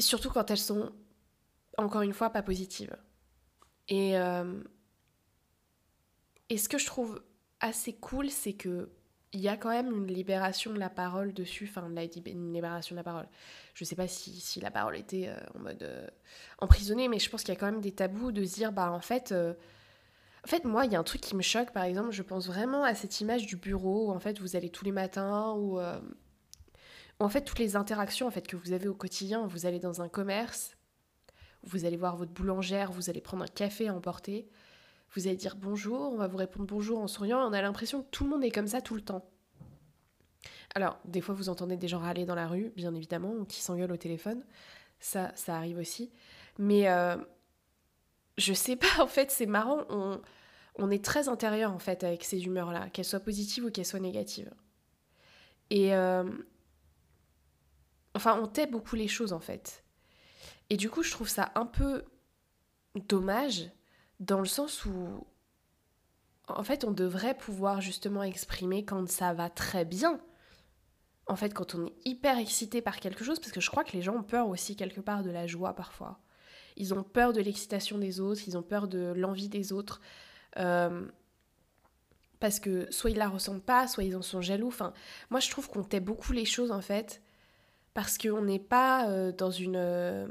surtout 0.00 0.30
quand 0.30 0.50
elles 0.50 0.58
sont 0.58 0.90
encore 1.78 2.02
une 2.02 2.12
fois 2.12 2.30
pas 2.30 2.42
positives. 2.42 2.96
Et, 3.86 4.18
euh, 4.18 4.60
et 6.48 6.58
ce 6.58 6.68
que 6.68 6.78
je 6.78 6.86
trouve 6.86 7.22
assez 7.60 7.92
cool, 7.92 8.28
c'est 8.28 8.54
que 8.54 8.90
il 9.32 9.40
y 9.40 9.48
a 9.48 9.56
quand 9.56 9.70
même 9.70 9.90
une 9.90 10.06
libération 10.06 10.72
de 10.72 10.78
la 10.78 10.90
parole 10.90 11.32
dessus, 11.32 11.68
enfin 11.70 11.88
une 11.88 12.52
libération 12.52 12.94
de 12.94 12.98
la 12.98 13.04
parole. 13.04 13.28
Je 13.74 13.84
sais 13.84 13.96
pas 13.96 14.06
si, 14.06 14.38
si 14.40 14.60
la 14.60 14.70
parole 14.70 14.96
était 14.96 15.28
euh, 15.28 15.36
en 15.54 15.60
mode 15.60 15.82
euh, 15.82 16.06
emprisonnée, 16.58 17.08
mais 17.08 17.18
je 17.18 17.30
pense 17.30 17.42
qu'il 17.42 17.54
y 17.54 17.56
a 17.56 17.60
quand 17.60 17.70
même 17.70 17.80
des 17.80 17.92
tabous 17.92 18.30
de 18.30 18.44
se 18.44 18.54
dire, 18.54 18.72
bah 18.72 18.92
en 18.92 19.00
fait, 19.00 19.32
euh, 19.32 19.54
en 20.44 20.48
fait 20.48 20.64
moi 20.64 20.84
il 20.84 20.92
y 20.92 20.96
a 20.96 21.00
un 21.00 21.04
truc 21.04 21.22
qui 21.22 21.34
me 21.34 21.42
choque, 21.42 21.72
par 21.72 21.84
exemple, 21.84 22.10
je 22.10 22.22
pense 22.22 22.46
vraiment 22.46 22.84
à 22.84 22.94
cette 22.94 23.20
image 23.20 23.46
du 23.46 23.56
bureau 23.56 24.08
où 24.08 24.10
en 24.12 24.20
fait 24.20 24.38
vous 24.38 24.54
allez 24.54 24.68
tous 24.68 24.84
les 24.84 24.92
matins, 24.92 25.54
ou 25.56 25.80
en 27.18 27.28
fait 27.28 27.42
toutes 27.42 27.58
les 27.58 27.76
interactions 27.76 28.26
en 28.26 28.30
fait 28.30 28.46
que 28.46 28.56
vous 28.56 28.72
avez 28.72 28.88
au 28.88 28.94
quotidien, 28.94 29.46
vous 29.46 29.64
allez 29.64 29.78
dans 29.78 30.02
un 30.02 30.08
commerce, 30.08 30.76
vous 31.62 31.86
allez 31.86 31.96
voir 31.96 32.16
votre 32.16 32.32
boulangère, 32.32 32.92
vous 32.92 33.08
allez 33.08 33.20
prendre 33.22 33.44
un 33.44 33.48
café 33.48 33.88
à 33.88 33.94
emporter, 33.94 34.46
vous 35.14 35.26
allez 35.26 35.36
dire 35.36 35.56
bonjour, 35.56 36.12
on 36.12 36.16
va 36.16 36.26
vous 36.26 36.38
répondre 36.38 36.66
bonjour 36.66 37.00
en 37.00 37.06
souriant, 37.06 37.38
on 37.46 37.52
a 37.52 37.62
l'impression 37.62 38.02
que 38.02 38.08
tout 38.10 38.24
le 38.24 38.30
monde 38.30 38.44
est 38.44 38.50
comme 38.50 38.66
ça 38.66 38.80
tout 38.80 38.94
le 38.94 39.02
temps. 39.02 39.28
Alors, 40.74 40.98
des 41.04 41.20
fois, 41.20 41.34
vous 41.34 41.48
entendez 41.48 41.76
des 41.76 41.88
gens 41.88 41.98
râler 41.98 42.24
dans 42.24 42.34
la 42.34 42.48
rue, 42.48 42.72
bien 42.76 42.94
évidemment, 42.94 43.32
ou 43.32 43.44
qui 43.44 43.60
s'engueulent 43.60 43.92
au 43.92 43.96
téléphone. 43.96 44.42
Ça, 45.00 45.30
ça 45.34 45.56
arrive 45.56 45.78
aussi. 45.78 46.10
Mais 46.58 46.88
euh, 46.88 47.16
je 48.38 48.54
sais 48.54 48.76
pas, 48.76 49.02
en 49.02 49.06
fait, 49.06 49.30
c'est 49.30 49.46
marrant. 49.46 49.84
On, 49.90 50.20
on 50.76 50.90
est 50.90 51.04
très 51.04 51.28
intérieur, 51.28 51.72
en 51.72 51.78
fait, 51.78 52.04
avec 52.04 52.24
ces 52.24 52.44
humeurs-là, 52.44 52.88
qu'elles 52.90 53.04
soient 53.04 53.20
positives 53.20 53.66
ou 53.66 53.70
qu'elles 53.70 53.86
soient 53.86 54.00
négatives. 54.00 54.50
Et. 55.70 55.94
Euh, 55.94 56.24
enfin, 58.14 58.40
on 58.40 58.46
tait 58.46 58.66
beaucoup 58.66 58.96
les 58.96 59.08
choses, 59.08 59.34
en 59.34 59.40
fait. 59.40 59.84
Et 60.70 60.78
du 60.78 60.88
coup, 60.88 61.02
je 61.02 61.10
trouve 61.10 61.28
ça 61.28 61.52
un 61.54 61.66
peu 61.66 62.04
dommage 63.08 63.70
dans 64.22 64.38
le 64.40 64.46
sens 64.46 64.84
où 64.86 65.26
en 66.48 66.64
fait 66.64 66.84
on 66.84 66.92
devrait 66.92 67.36
pouvoir 67.36 67.80
justement 67.80 68.22
exprimer 68.22 68.84
quand 68.84 69.08
ça 69.08 69.34
va 69.34 69.50
très 69.50 69.84
bien. 69.84 70.20
En 71.26 71.36
fait, 71.36 71.54
quand 71.54 71.74
on 71.74 71.86
est 71.86 71.94
hyper 72.04 72.38
excité 72.38 72.82
par 72.82 72.98
quelque 72.98 73.24
chose, 73.24 73.38
parce 73.38 73.52
que 73.52 73.60
je 73.60 73.70
crois 73.70 73.84
que 73.84 73.92
les 73.92 74.02
gens 74.02 74.16
ont 74.16 74.22
peur 74.22 74.48
aussi 74.48 74.74
quelque 74.74 75.00
part 75.00 75.22
de 75.22 75.30
la 75.30 75.46
joie 75.46 75.74
parfois. 75.74 76.18
Ils 76.76 76.94
ont 76.94 77.02
peur 77.02 77.32
de 77.32 77.40
l'excitation 77.40 77.98
des 77.98 78.18
autres, 78.20 78.42
ils 78.46 78.56
ont 78.56 78.62
peur 78.62 78.88
de 78.88 79.12
l'envie 79.14 79.48
des 79.48 79.72
autres. 79.72 80.00
Euh, 80.58 81.06
parce 82.40 82.58
que 82.58 82.90
soit 82.90 83.10
ils 83.10 83.16
la 83.16 83.28
ressentent 83.28 83.62
pas, 83.62 83.86
soit 83.86 84.02
ils 84.04 84.16
en 84.16 84.22
sont 84.22 84.40
jaloux. 84.40 84.68
Enfin, 84.68 84.92
moi 85.30 85.38
je 85.38 85.50
trouve 85.50 85.68
qu'on 85.68 85.84
tait 85.84 86.00
beaucoup 86.00 86.32
les 86.32 86.44
choses 86.44 86.72
en 86.72 86.80
fait, 86.80 87.22
parce 87.94 88.18
qu'on 88.18 88.42
n'est 88.42 88.58
pas 88.58 89.08
euh, 89.08 89.32
dans 89.32 89.50
une. 89.50 89.76
Euh, 89.76 90.26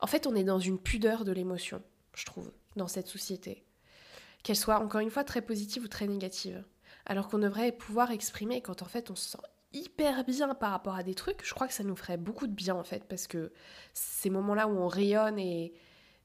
en 0.00 0.06
fait, 0.06 0.26
on 0.28 0.34
est 0.36 0.44
dans 0.44 0.60
une 0.60 0.78
pudeur 0.78 1.24
de 1.24 1.32
l'émotion, 1.32 1.82
je 2.14 2.24
trouve, 2.24 2.52
dans 2.78 2.88
cette 2.88 3.08
société. 3.08 3.66
Qu'elle 4.42 4.56
soit 4.56 4.78
encore 4.78 5.00
une 5.00 5.10
fois 5.10 5.24
très 5.24 5.42
positive 5.42 5.84
ou 5.84 5.88
très 5.88 6.06
négative. 6.06 6.64
Alors 7.04 7.28
qu'on 7.28 7.38
devrait 7.38 7.72
pouvoir 7.72 8.10
exprimer 8.10 8.62
quand 8.62 8.80
en 8.82 8.86
fait 8.86 9.10
on 9.10 9.14
se 9.14 9.30
sent 9.30 9.38
hyper 9.72 10.24
bien 10.24 10.54
par 10.54 10.70
rapport 10.70 10.94
à 10.94 11.02
des 11.02 11.14
trucs, 11.14 11.44
je 11.44 11.52
crois 11.52 11.68
que 11.68 11.74
ça 11.74 11.84
nous 11.84 11.96
ferait 11.96 12.16
beaucoup 12.16 12.46
de 12.46 12.52
bien 12.54 12.74
en 12.74 12.84
fait, 12.84 13.04
parce 13.04 13.26
que 13.26 13.52
ces 13.92 14.30
moments-là 14.30 14.66
où 14.66 14.78
on 14.78 14.88
rayonne 14.88 15.38
et, 15.38 15.74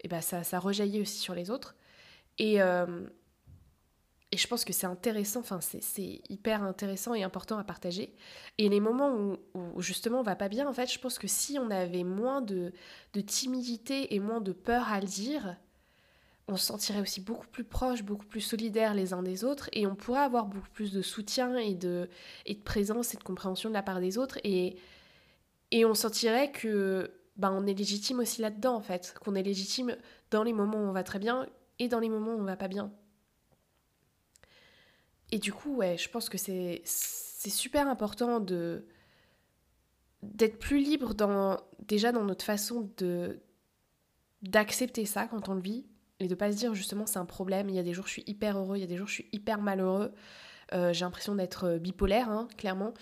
et 0.02 0.08
ben 0.08 0.22
ça, 0.22 0.44
ça 0.44 0.60
rejaillit 0.60 1.02
aussi 1.02 1.18
sur 1.18 1.36
les 1.36 1.50
autres. 1.50 1.76
Et, 2.38 2.62
euh, 2.62 3.06
et 4.32 4.38
je 4.38 4.48
pense 4.48 4.66
que 4.66 4.74
c'est 4.74 4.88
intéressant, 4.88 5.42
enfin 5.42 5.60
c'est 5.62 6.22
hyper 6.30 6.64
intéressant 6.64 7.14
et 7.14 7.24
important 7.24 7.58
à 7.58 7.64
partager. 7.64 8.16
Et 8.58 8.70
les 8.70 8.80
moments 8.80 9.14
où, 9.14 9.82
justement 9.82 10.22
on 10.22 10.24
va 10.24 10.36
pas 10.36 10.50
bien, 10.50 10.68
en 10.68 10.74
fait, 10.74 10.92
je 10.92 11.00
pense 11.00 11.20
que 11.20 11.28
si 11.28 11.60
on 11.60 11.70
avait 11.70 12.04
moins 12.04 12.42
de, 12.42 12.74
de 13.14 13.22
timidité 13.22 14.16
et 14.16 14.20
moins 14.20 14.42
de 14.42 14.52
peur 14.52 14.90
à 14.90 15.00
le 15.00 15.06
dire, 15.06 15.56
on 16.48 16.58
se 16.58 16.66
sentirait 16.66 17.02
aussi 17.02 17.22
beaucoup 17.22 17.48
plus 17.48 17.64
proche, 17.64 18.04
beaucoup 18.04 18.26
plus 18.26 18.42
solidaires 18.42 18.94
les 18.94 19.14
uns 19.14 19.24
des 19.24 19.44
autres, 19.44 19.70
et 19.72 19.88
on 19.88 19.96
pourrait 19.96 20.22
avoir 20.22 20.46
beaucoup 20.46 20.70
plus 20.70 20.92
de 20.92 21.02
soutien 21.02 21.58
et 21.58 21.74
de, 21.74 22.10
et 22.46 22.56
de 22.56 22.62
présence 22.62 23.14
et 23.14 23.18
de 23.18 23.24
compréhension 23.24 23.70
de 23.70 23.74
la 23.74 23.84
part 23.84 24.00
des 24.00 24.18
autres, 24.18 24.40
et, 24.44 24.76
et 25.72 25.86
on 25.86 25.94
sentirait 25.94 26.52
que 26.52 27.12
ben, 27.38 27.52
on 27.52 27.66
est 27.66 27.74
légitime 27.74 28.20
aussi 28.20 28.42
là-dedans, 28.42 28.76
en 28.76 28.82
fait, 28.82 29.16
qu'on 29.24 29.36
est 29.36 29.44
légitime 29.44 29.96
dans 30.32 30.44
les 30.44 30.54
moments 30.54 30.78
où 30.78 30.88
on 30.88 30.92
va 30.92 31.04
très 31.04 31.20
bien 31.20 31.48
et 31.80 31.88
dans 31.88 32.00
les 32.00 32.10
moments 32.10 32.34
où 32.34 32.40
on 32.40 32.44
va 32.44 32.58
pas 32.58 32.68
bien. 32.68 32.92
Et 35.32 35.40
du 35.40 35.52
coup, 35.52 35.78
ouais, 35.78 35.98
je 35.98 36.10
pense 36.10 36.30
que 36.30 36.38
c'est 36.38 36.84
super 36.86 37.88
important 37.88 38.40
de 38.40 38.86
d'être 40.22 40.58
plus 40.58 40.78
libre 40.78 41.14
dans 41.14 41.60
déjà 41.80 42.14
dans 42.14 42.24
notre 42.24 42.46
façon 42.46 42.90
de 42.98 43.42
d'accepter 44.42 45.06
ça 45.06 45.28
quand 45.28 45.50
on 45.50 45.56
le 45.56 45.62
vit 45.62 45.86
et 46.20 46.28
de 46.28 46.36
pas 46.36 46.52
se 46.52 46.58
dire 46.58 46.74
justement 46.74 47.06
c'est 47.06 47.20
un 47.20 47.26
problème. 47.26 47.70
Il 47.70 47.76
y 47.76 47.80
a 47.80 47.84
des 47.84 47.94
jours 47.94 48.08
je 48.08 48.14
suis 48.14 48.24
hyper 48.28 48.58
heureux, 48.58 48.78
il 48.78 48.82
y 48.82 48.84
a 48.84 48.88
des 48.88 48.98
jours 48.98 49.08
je 49.08 49.14
suis 49.14 49.30
hyper 49.32 49.62
malheureux. 49.62 50.12
Euh, 50.74 50.94
j'ai 50.94 51.06
l'impression 51.06 51.36
d'être 51.36 51.78
bipolaire, 51.78 52.30
hein, 52.30 52.48
clairement. 52.58 52.94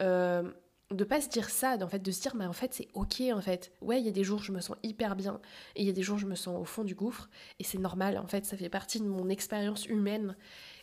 Euh, 0.00 0.50
de 0.90 1.04
pas 1.04 1.20
se 1.20 1.28
dire 1.28 1.50
ça, 1.50 1.76
en 1.82 1.88
fait, 1.88 1.98
de 1.98 2.10
se 2.10 2.22
dire, 2.22 2.34
mais 2.34 2.46
en 2.46 2.54
fait, 2.54 2.72
c'est 2.72 2.88
ok, 2.94 3.22
en 3.34 3.40
fait. 3.42 3.72
Ouais, 3.82 4.00
il 4.00 4.06
y 4.06 4.08
a 4.08 4.12
des 4.12 4.24
jours, 4.24 4.42
je 4.42 4.52
me 4.52 4.60
sens 4.60 4.76
hyper 4.82 5.16
bien, 5.16 5.40
et 5.76 5.82
il 5.82 5.86
y 5.86 5.90
a 5.90 5.92
des 5.92 6.02
jours, 6.02 6.16
je 6.16 6.26
me 6.26 6.34
sens 6.34 6.58
au 6.58 6.64
fond 6.64 6.82
du 6.82 6.94
gouffre, 6.94 7.28
et 7.58 7.64
c'est 7.64 7.76
normal, 7.76 8.16
en 8.16 8.26
fait, 8.26 8.46
ça 8.46 8.56
fait 8.56 8.70
partie 8.70 8.98
de 8.98 9.04
mon 9.04 9.28
expérience 9.28 9.84
humaine, 9.86 10.34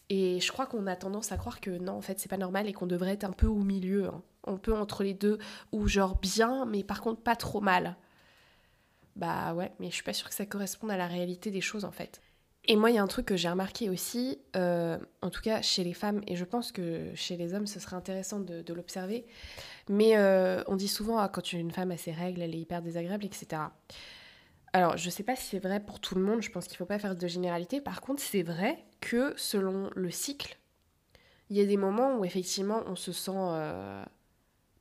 et 0.10 0.40
je 0.40 0.52
crois 0.52 0.68
qu'on 0.68 0.86
a 0.86 0.96
tendance 0.96 1.32
à 1.32 1.38
croire 1.38 1.60
que 1.60 1.72
non, 1.72 1.94
en 1.94 2.02
fait, 2.02 2.20
c'est 2.20 2.30
pas 2.30 2.38
normal 2.38 2.68
et 2.68 2.74
qu'on 2.74 2.86
devrait 2.86 3.14
être 3.14 3.24
un 3.24 3.32
peu 3.32 3.48
au 3.48 3.64
milieu. 3.64 4.06
Hein. 4.06 4.22
Un 4.46 4.58
peu 4.58 4.76
entre 4.76 5.04
les 5.04 5.16
deux, 5.16 5.40
ou 5.72 5.88
genre 5.88 6.20
bien, 6.20 6.66
mais 6.66 6.84
par 6.84 7.02
contre 7.02 7.22
pas 7.22 7.36
trop 7.36 7.62
mal. 7.62 7.98
Bah 9.16 9.54
ouais, 9.54 9.72
mais 9.80 9.90
je 9.90 9.96
suis 9.96 10.04
pas 10.04 10.14
sûre 10.14 10.30
que 10.30 10.36
ça 10.36 10.46
corresponde 10.46 10.92
à 10.92 10.98
la 10.98 11.08
réalité 11.08 11.52
des 11.52 11.62
choses 11.62 11.86
en 11.86 11.92
fait. 11.92 12.22
Et 12.68 12.76
moi, 12.76 12.90
il 12.90 12.96
y 12.96 12.98
a 12.98 13.04
un 13.04 13.08
truc 13.08 13.28
que 13.28 13.38
j'ai 13.38 13.50
remarqué 13.50 13.90
aussi, 13.90 14.40
euh, 14.56 14.98
en 15.22 15.30
tout 15.30 15.42
cas 15.42 15.62
chez 15.62 15.84
les 15.84 15.94
femmes, 15.94 16.22
et 16.26 16.36
je 16.36 16.44
pense 16.44 16.72
que 16.72 17.12
chez 17.14 17.38
les 17.38 17.54
hommes, 17.54 17.68
ce 17.68 17.80
serait 17.80 17.96
intéressant 17.96 18.40
de, 18.40 18.74
l'observer. 18.74 19.26
Mais 19.88 20.18
euh, 20.18 20.64
on 20.68 20.76
dit 20.76 20.88
souvent, 20.88 21.20
ah, 21.20 21.30
quand 21.30 21.54
une 21.54 21.72
femme 21.72 21.92
a 21.92 21.98
ses 21.98 22.12
règles, 22.12 22.42
elle 22.42 22.56
est 22.56 22.60
hyper 22.60 22.82
désagréable, 22.82 23.26
etc. 23.26 23.62
Alors, 24.74 24.98
je 24.98 25.10
sais 25.10 25.24
pas 25.24 25.36
si 25.36 25.46
c'est 25.46 25.60
vrai 25.60 25.80
pour 25.80 26.00
tout 26.00 26.16
le 26.16 26.22
monde, 26.22 26.42
je 26.42 26.50
pense 26.50 26.68
qu'il 26.68 26.76
faut 26.76 26.86
pas 26.86 27.00
faire 27.00 27.16
de 27.16 27.28
généralité. 27.28 27.82
Par 27.82 28.02
contre, 28.02 28.22
c'est 28.22 28.44
vrai 28.44 28.84
que 29.00 29.34
selon 29.38 29.92
le 29.96 30.10
cycle, 30.10 30.58
il 31.50 31.58
y 31.58 31.62
a 31.62 31.66
des 31.66 31.78
moments 31.78 32.18
où 32.18 32.26
effectivement 32.26 32.82
on 32.88 32.96
se 32.96 33.12
sent. 33.12 33.32
Euh, 33.36 34.04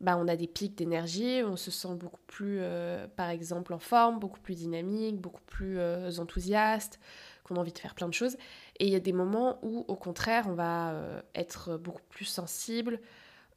bah, 0.01 0.17
on 0.19 0.29
a 0.29 0.37
des 0.37 0.47
pics 0.47 0.77
d'énergie, 0.77 1.43
on 1.45 1.57
se 1.57 1.71
sent 1.71 1.95
beaucoup 1.95 2.21
plus, 2.27 2.59
euh, 2.61 3.07
par 3.17 3.31
exemple, 3.31 3.73
en 3.73 3.79
forme, 3.79 4.19
beaucoup 4.19 4.41
plus 4.41 4.57
dynamique, 4.57 5.21
beaucoup 5.21 5.43
plus 5.47 5.79
euh, 5.79 6.11
enthousiaste, 6.19 7.01
qu'on 7.45 7.57
a 7.57 7.61
envie 7.61 7.73
de 7.73 7.79
faire 7.79 7.95
plein 7.95 8.09
de 8.09 8.15
choses. 8.15 8.37
Et 8.79 8.87
il 8.87 8.93
y 8.93 8.97
a 8.97 9.01
des 9.01 9.13
moments 9.13 9.59
où, 9.63 9.85
au 9.89 9.97
contraire, 9.97 10.47
on 10.49 10.55
va 10.55 10.95
être 11.35 11.77
beaucoup 11.77 12.03
plus 12.09 12.25
sensible, 12.25 13.01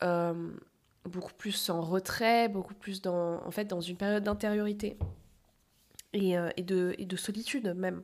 beaucoup 0.02 1.34
plus 1.38 1.70
en 1.70 1.82
retrait, 1.82 2.50
beaucoup 2.50 2.74
plus 2.74 3.02
dans, 3.02 3.42
en 3.46 3.52
fait, 3.52 3.66
dans 3.66 3.82
une 3.82 3.98
période 3.98 4.24
d'intériorité. 4.24 4.98
Euh, 6.16 6.50
et, 6.56 6.64
de, 6.64 6.96
et, 6.98 7.06
de, 7.06 7.16
solitude 7.16 7.74
même. 7.76 8.02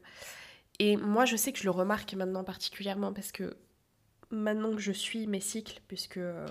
Et 0.80 0.98
moi, 0.98 1.26
je 1.26 1.36
sais 1.36 1.52
que 1.52 1.60
je 1.60 1.64
le 1.64 1.72
remarque 1.72 2.14
maintenant 2.14 2.44
particulièrement 2.44 3.14
parce 3.14 3.32
que 3.32 3.56
maintenant 4.30 4.72
que 4.72 4.82
je 4.82 4.92
suis 4.92 5.26
mes 5.26 5.40
cycles, 5.40 5.82
puisque 5.88 6.18
euh, 6.18 6.46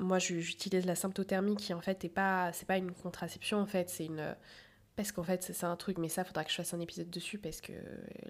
moi 0.00 0.18
j'utilise 0.18 0.86
la 0.86 0.94
symptothermie 0.94 1.56
qui 1.56 1.72
en 1.72 1.80
fait 1.80 2.02
n'est 2.02 2.10
pas, 2.10 2.52
c'est 2.52 2.66
pas 2.66 2.76
une 2.76 2.92
contraception 2.92 3.58
en 3.58 3.66
fait, 3.66 3.90
c'est 3.90 4.06
une. 4.06 4.36
Parce 4.96 5.10
qu'en 5.10 5.24
fait, 5.24 5.42
c'est 5.42 5.64
un 5.64 5.74
truc, 5.74 5.98
mais 5.98 6.08
ça, 6.08 6.22
faudra 6.22 6.44
que 6.44 6.50
je 6.50 6.54
fasse 6.54 6.72
un 6.72 6.78
épisode 6.78 7.10
dessus 7.10 7.38
parce 7.38 7.60
que 7.60 7.72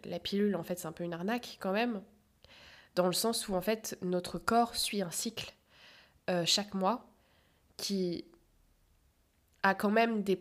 la 0.04 0.18
pilule, 0.18 0.56
en 0.56 0.62
fait, 0.62 0.78
c'est 0.78 0.86
un 0.86 0.92
peu 0.92 1.04
une 1.04 1.12
arnaque 1.12 1.58
quand 1.60 1.72
même. 1.72 2.00
Dans 2.94 3.06
le 3.06 3.12
sens 3.12 3.48
où, 3.48 3.54
en 3.54 3.60
fait, 3.60 3.98
notre 4.00 4.38
corps 4.38 4.74
suit 4.74 5.02
un 5.02 5.10
cycle 5.10 5.52
euh, 6.30 6.44
chaque 6.46 6.72
mois 6.72 7.06
qui 7.76 8.24
a 9.62 9.74
quand 9.74 9.90
même 9.90 10.22
des 10.22 10.40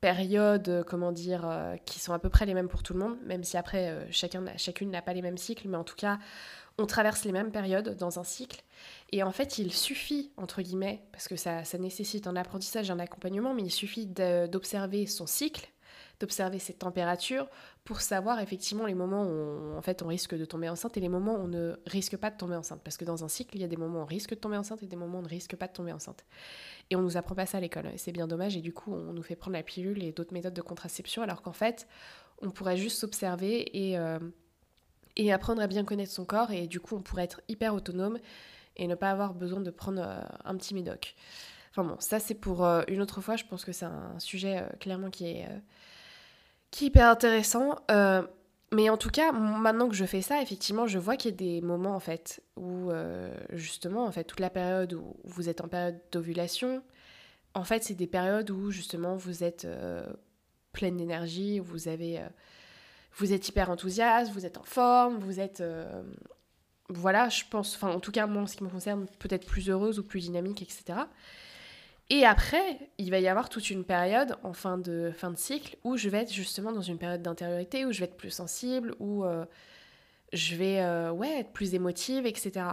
périodes, 0.00 0.68
euh, 0.68 0.84
comment 0.84 1.10
dire, 1.10 1.48
euh, 1.48 1.76
qui 1.86 2.00
sont 2.00 2.12
à 2.12 2.18
peu 2.18 2.28
près 2.28 2.44
les 2.44 2.52
mêmes 2.52 2.68
pour 2.68 2.82
tout 2.82 2.92
le 2.92 2.98
monde, 2.98 3.16
même 3.24 3.44
si 3.44 3.56
après 3.56 4.06
chacun, 4.10 4.44
chacune 4.58 4.90
n'a 4.90 5.00
pas 5.00 5.14
les 5.14 5.22
mêmes 5.22 5.38
cycles, 5.38 5.68
mais 5.68 5.76
en 5.76 5.84
tout 5.84 5.96
cas, 5.96 6.18
on 6.78 6.86
traverse 6.86 7.24
les 7.24 7.32
mêmes 7.32 7.52
périodes 7.52 7.96
dans 7.96 8.18
un 8.18 8.24
cycle. 8.24 8.62
Et 9.10 9.22
en 9.22 9.32
fait, 9.32 9.58
il 9.58 9.72
suffit, 9.72 10.32
entre 10.36 10.62
guillemets, 10.62 11.04
parce 11.12 11.28
que 11.28 11.36
ça, 11.36 11.64
ça 11.64 11.78
nécessite 11.78 12.26
un 12.26 12.36
apprentissage, 12.36 12.90
un 12.90 12.98
accompagnement, 12.98 13.54
mais 13.54 13.62
il 13.62 13.70
suffit 13.70 14.06
d'observer 14.06 15.06
son 15.06 15.26
cycle, 15.26 15.68
d'observer 16.18 16.58
ses 16.58 16.72
températures, 16.72 17.48
pour 17.84 18.00
savoir 18.00 18.40
effectivement 18.40 18.86
les 18.86 18.94
moments 18.94 19.24
où 19.24 19.30
on, 19.30 19.76
en 19.76 19.82
fait, 19.82 20.02
on 20.02 20.06
risque 20.06 20.36
de 20.36 20.44
tomber 20.44 20.68
enceinte 20.68 20.96
et 20.96 21.00
les 21.00 21.08
moments 21.08 21.34
où 21.34 21.44
on 21.44 21.48
ne 21.48 21.74
risque 21.86 22.16
pas 22.16 22.30
de 22.30 22.36
tomber 22.36 22.54
enceinte. 22.54 22.80
Parce 22.82 22.96
que 22.96 23.04
dans 23.04 23.24
un 23.24 23.28
cycle, 23.28 23.56
il 23.56 23.60
y 23.60 23.64
a 23.64 23.68
des 23.68 23.76
moments 23.76 24.00
où 24.00 24.02
on 24.02 24.06
risque 24.06 24.30
de 24.30 24.36
tomber 24.36 24.56
enceinte 24.56 24.82
et 24.82 24.86
des 24.86 24.96
moments 24.96 25.18
où 25.18 25.20
on 25.20 25.24
ne 25.24 25.28
risque 25.28 25.56
pas 25.56 25.66
de 25.66 25.72
tomber 25.72 25.92
enceinte. 25.92 26.24
Et 26.90 26.96
on 26.96 27.02
nous 27.02 27.16
apprend 27.16 27.34
pas 27.34 27.46
ça 27.46 27.58
à 27.58 27.60
l'école. 27.60 27.90
C'est 27.96 28.12
bien 28.12 28.26
dommage. 28.26 28.56
Et 28.56 28.60
du 28.60 28.72
coup, 28.72 28.94
on 28.94 29.12
nous 29.12 29.22
fait 29.22 29.36
prendre 29.36 29.56
la 29.56 29.62
pilule 29.62 30.02
et 30.02 30.12
d'autres 30.12 30.32
méthodes 30.32 30.54
de 30.54 30.62
contraception, 30.62 31.22
alors 31.22 31.42
qu'en 31.42 31.52
fait, 31.52 31.86
on 32.40 32.50
pourrait 32.50 32.76
juste 32.76 32.98
s'observer 32.98 33.90
et, 33.90 33.98
euh, 33.98 34.18
et 35.16 35.32
apprendre 35.32 35.62
à 35.62 35.66
bien 35.66 35.84
connaître 35.84 36.12
son 36.12 36.24
corps. 36.24 36.50
Et 36.50 36.66
du 36.66 36.80
coup, 36.80 36.96
on 36.96 37.02
pourrait 37.02 37.24
être 37.24 37.40
hyper 37.48 37.74
autonome 37.74 38.18
et 38.76 38.86
ne 38.86 38.94
pas 38.94 39.10
avoir 39.10 39.34
besoin 39.34 39.60
de 39.60 39.70
prendre 39.70 40.02
euh, 40.02 40.20
un 40.44 40.56
petit 40.56 40.74
médoc. 40.74 41.14
Enfin 41.70 41.84
bon, 41.84 41.96
ça 42.00 42.18
c'est 42.20 42.34
pour 42.34 42.64
euh, 42.64 42.82
une 42.88 43.00
autre 43.00 43.20
fois. 43.20 43.36
Je 43.36 43.44
pense 43.44 43.64
que 43.64 43.72
c'est 43.72 43.86
un 43.86 44.18
sujet 44.18 44.64
clairement 44.80 45.10
qui 45.10 45.26
est 45.26 45.48
qui 46.72 46.84
est 46.84 46.88
hyper 46.88 47.08
intéressant. 47.08 47.76
Euh, 47.92 48.22
mais 48.72 48.88
en 48.90 48.96
tout 48.96 49.10
cas, 49.10 49.30
maintenant 49.30 49.88
que 49.88 49.94
je 49.94 50.04
fais 50.04 50.22
ça, 50.22 50.42
effectivement, 50.42 50.88
je 50.88 50.98
vois 50.98 51.16
qu'il 51.16 51.30
y 51.30 51.34
a 51.34 51.36
des 51.36 51.60
moments 51.60 51.94
en 51.94 52.00
fait 52.00 52.42
où 52.56 52.90
euh, 52.90 53.32
justement, 53.50 54.04
en 54.06 54.10
fait, 54.10 54.24
toute 54.24 54.40
la 54.40 54.50
période 54.50 54.94
où 54.94 55.14
vous 55.24 55.48
êtes 55.48 55.60
en 55.60 55.68
période 55.68 56.00
d'ovulation, 56.10 56.82
en 57.54 57.64
fait, 57.64 57.84
c'est 57.84 57.94
des 57.94 58.06
périodes 58.06 58.50
où 58.50 58.70
justement 58.70 59.14
vous 59.14 59.44
êtes 59.44 59.66
euh, 59.66 60.02
pleine 60.72 60.96
d'énergie, 60.96 61.58
vous 61.58 61.86
avez, 61.86 62.22
vous 63.16 63.32
êtes 63.32 63.48
hyper 63.48 63.70
enthousiaste, 63.70 64.32
vous 64.32 64.46
êtes 64.46 64.58
en 64.58 64.62
forme, 64.62 65.18
vous 65.18 65.40
êtes, 65.40 65.62
voilà, 66.88 67.28
je 67.28 67.44
pense, 67.50 67.74
enfin, 67.76 67.88
en 67.88 68.00
tout 68.00 68.12
cas, 68.12 68.26
moi, 68.26 68.42
en 68.42 68.46
ce 68.46 68.56
qui 68.56 68.64
me 68.64 68.68
concerne, 68.68 69.06
peut-être 69.18 69.46
plus 69.46 69.68
heureuse 69.68 69.98
ou 69.98 70.02
plus 70.02 70.20
dynamique, 70.20 70.62
etc. 70.62 71.00
Et 72.10 72.26
après, 72.26 72.90
il 72.98 73.10
va 73.10 73.20
y 73.20 73.28
avoir 73.28 73.48
toute 73.48 73.70
une 73.70 73.84
période 73.84 74.36
en 74.42 74.52
fin 74.52 74.76
de, 74.76 75.12
fin 75.16 75.30
de 75.30 75.36
cycle 75.38 75.78
où 75.82 75.96
je 75.96 76.10
vais 76.10 76.18
être 76.18 76.32
justement 76.32 76.72
dans 76.72 76.82
une 76.82 76.98
période 76.98 77.22
d'intériorité, 77.22 77.86
où 77.86 77.92
je 77.92 78.00
vais 78.00 78.04
être 78.04 78.16
plus 78.16 78.30
sensible, 78.30 78.94
où 78.98 79.24
euh, 79.24 79.46
je 80.32 80.56
vais 80.56 80.80
euh, 80.80 81.10
ouais, 81.10 81.40
être 81.40 81.52
plus 81.52 81.74
émotive, 81.74 82.26
etc. 82.26 82.66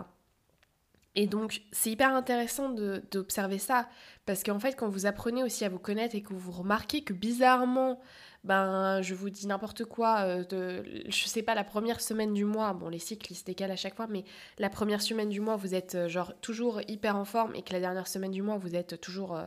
Et 1.16 1.26
donc, 1.26 1.62
c'est 1.72 1.92
hyper 1.92 2.14
intéressant 2.14 2.70
d'observer 2.70 3.60
ça, 3.60 3.88
parce 4.26 4.44
qu'en 4.44 4.60
fait, 4.60 4.74
quand 4.74 4.90
vous 4.90 5.06
apprenez 5.06 5.44
aussi 5.44 5.64
à 5.64 5.70
vous 5.70 5.80
connaître 5.80 6.16
et 6.16 6.22
que 6.22 6.34
vous 6.34 6.52
remarquez 6.52 7.04
que 7.04 7.14
bizarrement, 7.14 8.02
ben 8.44 9.02
je 9.02 9.14
vous 9.16 9.30
dis 9.30 9.48
n'importe 9.48 9.84
quoi, 9.86 10.22
euh, 10.22 10.84
je 11.08 11.28
sais 11.28 11.44
pas, 11.44 11.56
la 11.56 11.64
première 11.64 12.00
semaine 12.00 12.34
du 12.34 12.46
mois, 12.46 12.74
bon 12.74 12.88
les 12.88 13.00
cycles 13.00 13.32
ils 13.32 13.36
se 13.36 13.44
décalent 13.44 13.72
à 13.72 13.76
chaque 13.76 13.96
fois, 13.96 14.08
mais 14.08 14.24
la 14.58 14.70
première 14.70 15.02
semaine 15.02 15.30
du 15.30 15.42
mois 15.42 15.58
vous 15.58 15.76
êtes 15.76 15.96
euh, 15.96 16.08
genre 16.08 16.34
toujours 16.42 16.82
hyper 16.88 17.18
en 17.18 17.26
forme 17.26 17.54
et 17.56 17.64
que 17.64 17.74
la 17.74 17.82
dernière 17.82 18.08
semaine 18.08 18.32
du 18.32 18.42
mois 18.42 18.58
vous 18.58 18.76
êtes 18.76 19.02
toujours 19.02 19.36
euh, 19.36 19.46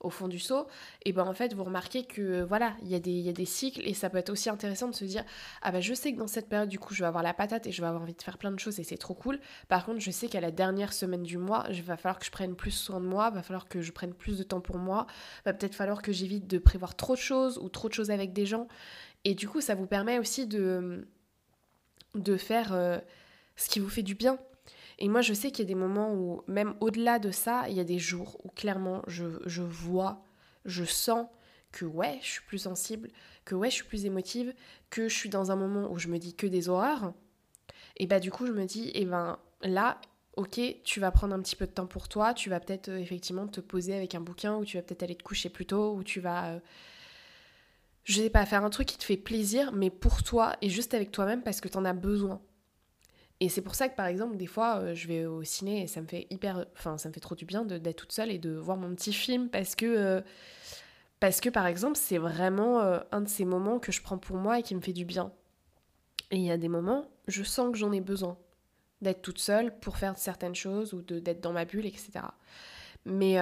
au 0.00 0.10
fond 0.10 0.28
du 0.28 0.38
seau, 0.38 0.66
et 1.04 1.12
ben 1.12 1.24
en 1.24 1.32
fait 1.32 1.54
vous 1.54 1.64
remarquez 1.64 2.04
que 2.04 2.42
voilà, 2.42 2.76
il 2.82 2.88
y, 2.88 2.94
a 2.94 2.98
des, 2.98 3.10
y 3.10 3.28
a 3.28 3.32
des 3.32 3.44
cycles 3.44 3.86
et 3.86 3.94
ça 3.94 4.10
peut 4.10 4.18
être 4.18 4.30
aussi 4.30 4.50
intéressant 4.50 4.88
de 4.88 4.94
se 4.94 5.04
dire 5.04 5.24
ah 5.62 5.72
ben 5.72 5.80
je 5.80 5.94
sais 5.94 6.12
que 6.12 6.18
dans 6.18 6.26
cette 6.26 6.48
période 6.48 6.68
du 6.68 6.78
coup 6.78 6.94
je 6.94 7.02
vais 7.02 7.06
avoir 7.06 7.22
la 7.22 7.34
patate 7.34 7.66
et 7.66 7.72
je 7.72 7.80
vais 7.80 7.88
avoir 7.88 8.02
envie 8.02 8.14
de 8.14 8.22
faire 8.22 8.38
plein 8.38 8.50
de 8.50 8.58
choses 8.58 8.78
et 8.78 8.84
c'est 8.84 8.96
trop 8.96 9.14
cool. 9.14 9.40
Par 9.68 9.84
contre 9.84 10.00
je 10.00 10.10
sais 10.10 10.28
qu'à 10.28 10.40
la 10.40 10.50
dernière 10.50 10.92
semaine 10.92 11.22
du 11.22 11.38
mois, 11.38 11.66
il 11.70 11.82
va 11.82 11.96
falloir 11.96 12.18
que 12.18 12.26
je 12.26 12.30
prenne 12.30 12.54
plus 12.54 12.70
soin 12.70 13.00
de 13.00 13.06
moi, 13.06 13.30
va 13.30 13.42
falloir 13.42 13.68
que 13.68 13.80
je 13.80 13.92
prenne 13.92 14.14
plus 14.14 14.38
de 14.38 14.42
temps 14.42 14.60
pour 14.60 14.78
moi, 14.78 15.06
va 15.44 15.52
peut-être 15.52 15.74
falloir 15.74 16.02
que 16.02 16.12
j'évite 16.12 16.46
de 16.46 16.58
prévoir 16.58 16.94
trop 16.94 17.14
de 17.14 17.20
choses 17.20 17.58
ou 17.58 17.68
trop 17.68 17.88
de 17.88 17.94
choses 17.94 18.10
avec 18.10 18.32
des 18.32 18.46
gens. 18.46 18.68
Et 19.24 19.34
du 19.34 19.48
coup 19.48 19.60
ça 19.60 19.74
vous 19.74 19.86
permet 19.86 20.18
aussi 20.18 20.46
de, 20.46 21.06
de 22.14 22.36
faire 22.36 22.72
euh, 22.72 22.98
ce 23.56 23.68
qui 23.68 23.80
vous 23.80 23.88
fait 23.88 24.02
du 24.02 24.14
bien. 24.14 24.38
Et 24.98 25.08
moi, 25.08 25.20
je 25.20 25.34
sais 25.34 25.50
qu'il 25.50 25.64
y 25.64 25.66
a 25.66 25.68
des 25.68 25.74
moments 25.74 26.12
où, 26.14 26.42
même 26.46 26.74
au-delà 26.80 27.18
de 27.18 27.30
ça, 27.30 27.68
il 27.68 27.76
y 27.76 27.80
a 27.80 27.84
des 27.84 27.98
jours 27.98 28.40
où 28.44 28.48
clairement, 28.48 29.02
je, 29.06 29.26
je, 29.44 29.62
vois, 29.62 30.24
je 30.64 30.84
sens 30.84 31.26
que 31.72 31.84
ouais, 31.84 32.18
je 32.22 32.28
suis 32.28 32.42
plus 32.46 32.58
sensible, 32.58 33.10
que 33.44 33.54
ouais, 33.54 33.68
je 33.68 33.74
suis 33.76 33.84
plus 33.84 34.06
émotive, 34.06 34.54
que 34.88 35.08
je 35.08 35.14
suis 35.14 35.28
dans 35.28 35.50
un 35.50 35.56
moment 35.56 35.90
où 35.90 35.98
je 35.98 36.08
me 36.08 36.18
dis 36.18 36.34
que 36.34 36.46
des 36.46 36.68
horreurs. 36.68 37.12
Et 37.98 38.06
bah 38.06 38.20
du 38.20 38.30
coup, 38.30 38.46
je 38.46 38.52
me 38.52 38.64
dis, 38.64 38.88
et 38.88 39.02
eh 39.02 39.04
ben 39.04 39.38
là, 39.62 40.00
ok, 40.36 40.60
tu 40.84 41.00
vas 41.00 41.10
prendre 41.10 41.34
un 41.34 41.40
petit 41.40 41.56
peu 41.56 41.66
de 41.66 41.72
temps 41.72 41.86
pour 41.86 42.08
toi, 42.08 42.32
tu 42.34 42.48
vas 42.50 42.60
peut-être 42.60 42.88
euh, 42.88 42.98
effectivement 42.98 43.46
te 43.46 43.60
poser 43.60 43.94
avec 43.94 44.14
un 44.14 44.20
bouquin, 44.20 44.56
ou 44.56 44.64
tu 44.64 44.76
vas 44.76 44.82
peut-être 44.82 45.02
aller 45.02 45.14
te 45.14 45.22
coucher 45.22 45.50
plus 45.50 45.66
tôt, 45.66 45.94
ou 45.94 46.02
tu 46.04 46.20
vas... 46.20 46.52
Euh, 46.52 46.60
je 48.04 48.22
sais 48.22 48.30
pas, 48.30 48.46
faire 48.46 48.64
un 48.64 48.70
truc 48.70 48.86
qui 48.86 48.98
te 48.98 49.04
fait 49.04 49.16
plaisir, 49.16 49.72
mais 49.72 49.90
pour 49.90 50.22
toi 50.22 50.56
et 50.62 50.70
juste 50.70 50.94
avec 50.94 51.10
toi-même 51.10 51.42
parce 51.42 51.60
que 51.60 51.66
t'en 51.66 51.84
as 51.84 51.92
besoin. 51.92 52.40
Et 53.40 53.48
c'est 53.48 53.60
pour 53.60 53.74
ça 53.74 53.88
que 53.88 53.96
par 53.96 54.06
exemple, 54.06 54.36
des 54.36 54.46
fois, 54.46 54.78
euh, 54.78 54.94
je 54.94 55.06
vais 55.08 55.26
au 55.26 55.42
ciné 55.42 55.82
et 55.82 55.86
ça 55.86 56.00
me 56.00 56.06
fait 56.06 56.26
hyper. 56.30 56.64
Enfin, 56.72 56.96
ça 56.96 57.08
me 57.08 57.14
fait 57.14 57.20
trop 57.20 57.34
du 57.34 57.44
bien 57.44 57.64
d'être 57.64 57.96
toute 57.96 58.12
seule 58.12 58.30
et 58.30 58.38
de 58.38 58.52
voir 58.52 58.76
mon 58.76 58.94
petit 58.94 59.12
film 59.12 59.48
parce 59.48 59.74
que. 59.74 59.86
Euh, 59.86 60.20
parce 61.18 61.40
que 61.40 61.48
par 61.48 61.66
exemple, 61.66 61.96
c'est 61.96 62.18
vraiment 62.18 62.80
euh, 62.80 63.00
un 63.10 63.22
de 63.22 63.28
ces 63.28 63.46
moments 63.46 63.78
que 63.78 63.90
je 63.90 64.02
prends 64.02 64.18
pour 64.18 64.36
moi 64.36 64.58
et 64.58 64.62
qui 64.62 64.74
me 64.74 64.82
fait 64.82 64.92
du 64.92 65.06
bien. 65.06 65.32
Et 66.30 66.36
il 66.36 66.42
y 66.42 66.50
a 66.50 66.58
des 66.58 66.68
moments, 66.68 67.08
je 67.26 67.42
sens 67.42 67.72
que 67.72 67.78
j'en 67.78 67.90
ai 67.92 68.02
besoin 68.02 68.36
d'être 69.00 69.22
toute 69.22 69.38
seule 69.38 69.78
pour 69.78 69.96
faire 69.96 70.18
certaines 70.18 70.54
choses 70.54 70.92
ou 70.92 71.00
d'être 71.00 71.40
dans 71.40 71.52
ma 71.52 71.64
bulle, 71.64 71.86
etc. 71.86 72.10
Mais, 73.06 73.38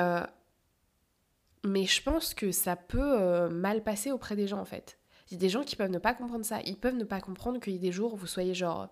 mais 1.65 1.85
je 1.85 2.03
pense 2.03 2.35
que 2.35 2.53
ça 2.53 2.77
peut 2.77 3.49
mal 3.49 3.83
passer 3.83 4.13
auprès 4.13 4.37
des 4.37 4.47
gens 4.47 4.61
en 4.61 4.65
fait. 4.65 4.99
Il 5.31 5.35
y 5.35 5.37
a 5.37 5.41
des 5.41 5.49
gens 5.49 5.65
qui 5.65 5.75
peuvent 5.75 5.91
ne 5.91 5.99
pas 5.99 6.15
comprendre 6.15 6.45
ça. 6.45 6.61
Ils 6.65 6.79
peuvent 6.79 6.97
ne 6.97 7.05
pas 7.05 7.21
comprendre 7.21 7.59
qu'il 7.59 7.73
y 7.73 7.77
ait 7.77 7.81
des 7.81 7.93
jours 7.93 8.15
où 8.15 8.17
vous 8.17 8.29
soyez 8.29 8.55
genre 8.55 8.89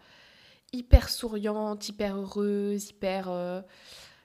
hyper 0.73 1.09
souriante, 1.09 1.89
hyper 1.89 2.17
heureuse, 2.17 2.91
hyper, 2.91 3.31
euh, 3.31 3.61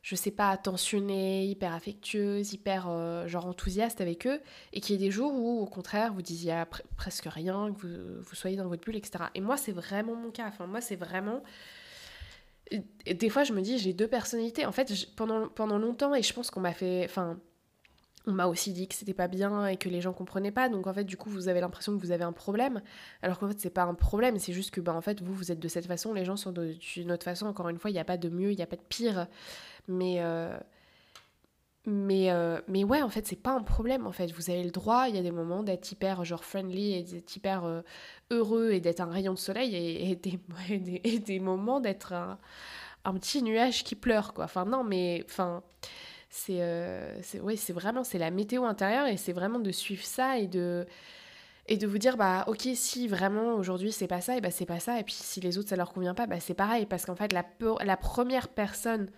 je 0.01 0.15
sais 0.15 0.31
pas, 0.31 0.49
attentionnée, 0.49 1.45
hyper 1.45 1.73
affectueuse, 1.73 2.53
hyper 2.53 2.87
euh, 2.89 3.27
genre 3.27 3.45
enthousiaste 3.45 4.01
avec 4.01 4.25
eux, 4.27 4.41
et 4.73 4.79
qu'il 4.79 4.95
y 4.95 5.03
ait 5.03 5.05
des 5.05 5.11
jours 5.11 5.33
où, 5.33 5.61
au 5.61 5.65
contraire, 5.65 6.13
vous 6.13 6.21
disiez 6.21 6.63
presque 6.95 7.27
rien, 7.29 7.73
que 7.73 7.81
vous, 7.81 8.21
vous, 8.21 8.35
soyez 8.35 8.55
dans 8.57 8.67
votre 8.67 8.83
bulle, 8.83 8.95
etc. 8.95 9.25
Et 9.35 9.41
moi, 9.41 9.57
c'est 9.57 9.73
vraiment 9.73 10.15
mon 10.15 10.31
cas. 10.31 10.47
Enfin, 10.47 10.67
moi, 10.67 10.81
c'est 10.81 10.95
vraiment. 10.95 11.43
des 13.05 13.29
fois, 13.29 13.43
je 13.43 13.53
me 13.53 13.61
dis, 13.61 13.77
j'ai 13.77 13.93
deux 13.93 14.07
personnalités. 14.07 14.65
En 14.65 14.71
fait, 14.71 14.91
pendant, 15.15 15.47
pendant 15.49 15.77
longtemps, 15.77 16.15
et 16.15 16.23
je 16.23 16.33
pense 16.33 16.49
qu'on 16.51 16.61
m'a 16.61 16.73
fait. 16.73 17.05
Enfin, 17.05 17.39
on 18.27 18.34
m'a 18.34 18.46
aussi 18.46 18.74
dit 18.74 18.88
que 18.88 18.93
c'était 18.93 19.13
pas 19.13 19.29
bien 19.29 19.67
et 19.67 19.77
que 19.77 19.88
les 19.88 20.01
gens 20.01 20.12
comprenaient 20.12 20.51
pas. 20.51 20.67
Donc 20.67 20.86
en 20.86 20.93
fait, 20.93 21.05
du 21.05 21.15
coup, 21.15 21.29
vous 21.29 21.48
avez 21.48 21.62
l'impression 21.62 21.96
que 21.98 22.01
vous 22.01 22.12
avez 22.12 22.25
un 22.25 22.34
problème. 22.34 22.81
Alors 23.22 23.39
qu'en 23.39 23.48
fait, 23.48 23.60
c'est 23.60 23.69
pas 23.69 23.84
un 23.84 23.93
problème. 23.93 24.38
C'est 24.38 24.53
juste 24.53 24.72
que, 24.72 24.81
ben, 24.81 24.93
en 24.93 25.01
fait, 25.01 25.22
vous, 25.22 25.34
vous 25.34 25.51
êtes 25.51 25.60
de 25.60 25.67
cette 25.69 25.88
façon, 25.88 26.13
les 26.13 26.25
gens 26.25 26.36
sont 26.36 26.51
d'une 26.51 27.12
autre 27.12 27.24
façon. 27.24 27.48
Encore 27.48 27.69
une 27.69 27.79
fois, 27.79 27.89
il 27.89 27.93
n'y 27.93 28.00
a 28.00 28.05
pas 28.05 28.17
de 28.17 28.29
mieux, 28.29 28.51
il 28.51 28.57
n'y 28.57 28.62
a 28.62 28.67
pas 28.67 28.75
de 28.75 28.86
pire. 28.88 29.27
Mais. 29.88 30.17
Euh, 30.19 30.57
mais, 31.89 32.31
euh, 32.31 32.60
mais 32.67 32.84
ouais, 32.84 33.01
en 33.01 33.07
fait, 33.07 33.25
c'est 33.25 33.41
pas 33.41 33.53
un 33.53 33.63
problème. 33.63 34.05
En 34.07 34.12
fait, 34.12 34.29
vous 34.34 34.50
avez 34.50 34.62
le 34.62 34.72
droit, 34.72 35.07
il 35.07 35.15
y 35.15 35.19
a 35.19 35.22
des 35.22 35.31
moments 35.31 35.63
d'être 35.63 35.89
hyper 35.89 36.25
genre 36.25 36.43
friendly 36.43 36.96
et 36.96 37.03
d'être 37.03 37.34
hyper 37.34 37.63
euh, 37.63 37.81
heureux 38.29 38.72
et 38.74 38.81
d'être 38.81 39.00
un 39.00 39.10
rayon 39.10 39.34
de 39.34 39.38
soleil 39.38 39.74
et, 39.74 40.17
des, 40.17 41.19
des, 41.19 41.39
moments 41.39 41.79
d'être 41.79 42.12
un, 42.12 42.39
un, 43.06 43.13
petit 43.13 43.41
nuage 43.41 43.86
qui 43.86 43.95
pleure, 43.95 44.34
quoi. 44.34 44.43
Enfin, 44.45 44.65
non, 44.65 44.84
mais. 44.84 45.23
Enfin 45.30 45.63
c'est 46.29 46.61
euh, 46.61 47.19
vraiment 47.69 48.03
c'est 48.03 48.17
la 48.17 48.31
météo 48.31 48.65
intérieure 48.65 49.07
et 49.07 49.17
c'est 49.17 49.33
vraiment 49.33 49.59
de 49.59 49.71
suivre 49.71 50.03
ça 50.03 50.37
et 50.37 50.47
de 50.47 50.85
et 51.67 51.77
de 51.77 51.87
vous 51.87 51.97
dire 51.97 52.17
bah 52.17 52.45
ok 52.47 52.67
si 52.75 53.07
vraiment 53.07 53.55
aujourd'hui 53.55 53.91
c'est 53.91 54.07
pas 54.07 54.21
ça 54.21 54.37
et 54.37 54.41
bah 54.41 54.51
c'est 54.51 54.65
pas 54.65 54.79
ça. 54.79 54.99
Et 54.99 55.03
puis 55.03 55.13
si 55.13 55.41
les 55.41 55.57
autres 55.57 55.69
ça 55.69 55.75
leur 55.75 55.93
convient 55.93 56.13
pas 56.13 56.27
bah 56.27 56.39
c'est 56.39 56.53
pareil. 56.53 56.85
Parce 56.85 57.05
qu'en 57.05 57.15
fait 57.15 57.33
la, 57.33 57.45
la 57.83 57.97
première 57.97 58.49
personne 58.49 59.09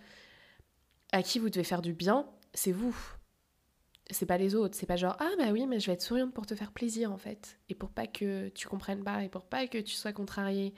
à 1.12 1.22
qui 1.22 1.38
vous 1.38 1.50
devez 1.50 1.64
faire 1.64 1.82
du 1.82 1.92
bien 1.92 2.26
c'est 2.54 2.72
vous. 2.72 2.96
C'est 4.10 4.26
pas 4.26 4.38
les 4.38 4.56
autres. 4.56 4.76
C'est 4.76 4.86
pas 4.86 4.96
genre 4.96 5.16
ah 5.20 5.30
bah 5.38 5.52
oui 5.52 5.66
mais 5.66 5.80
je 5.80 5.86
vais 5.86 5.92
être 5.94 6.02
souriante 6.02 6.34
pour 6.34 6.46
te 6.46 6.54
faire 6.54 6.72
plaisir 6.72 7.12
en 7.12 7.18
fait. 7.18 7.58
Et 7.68 7.74
pour 7.74 7.90
pas 7.90 8.06
que 8.06 8.48
tu 8.50 8.68
comprennes 8.68 9.04
pas 9.04 9.24
et 9.24 9.28
pour 9.28 9.44
pas 9.46 9.66
que 9.66 9.78
tu 9.78 9.94
sois 9.94 10.12
contrarié 10.12 10.74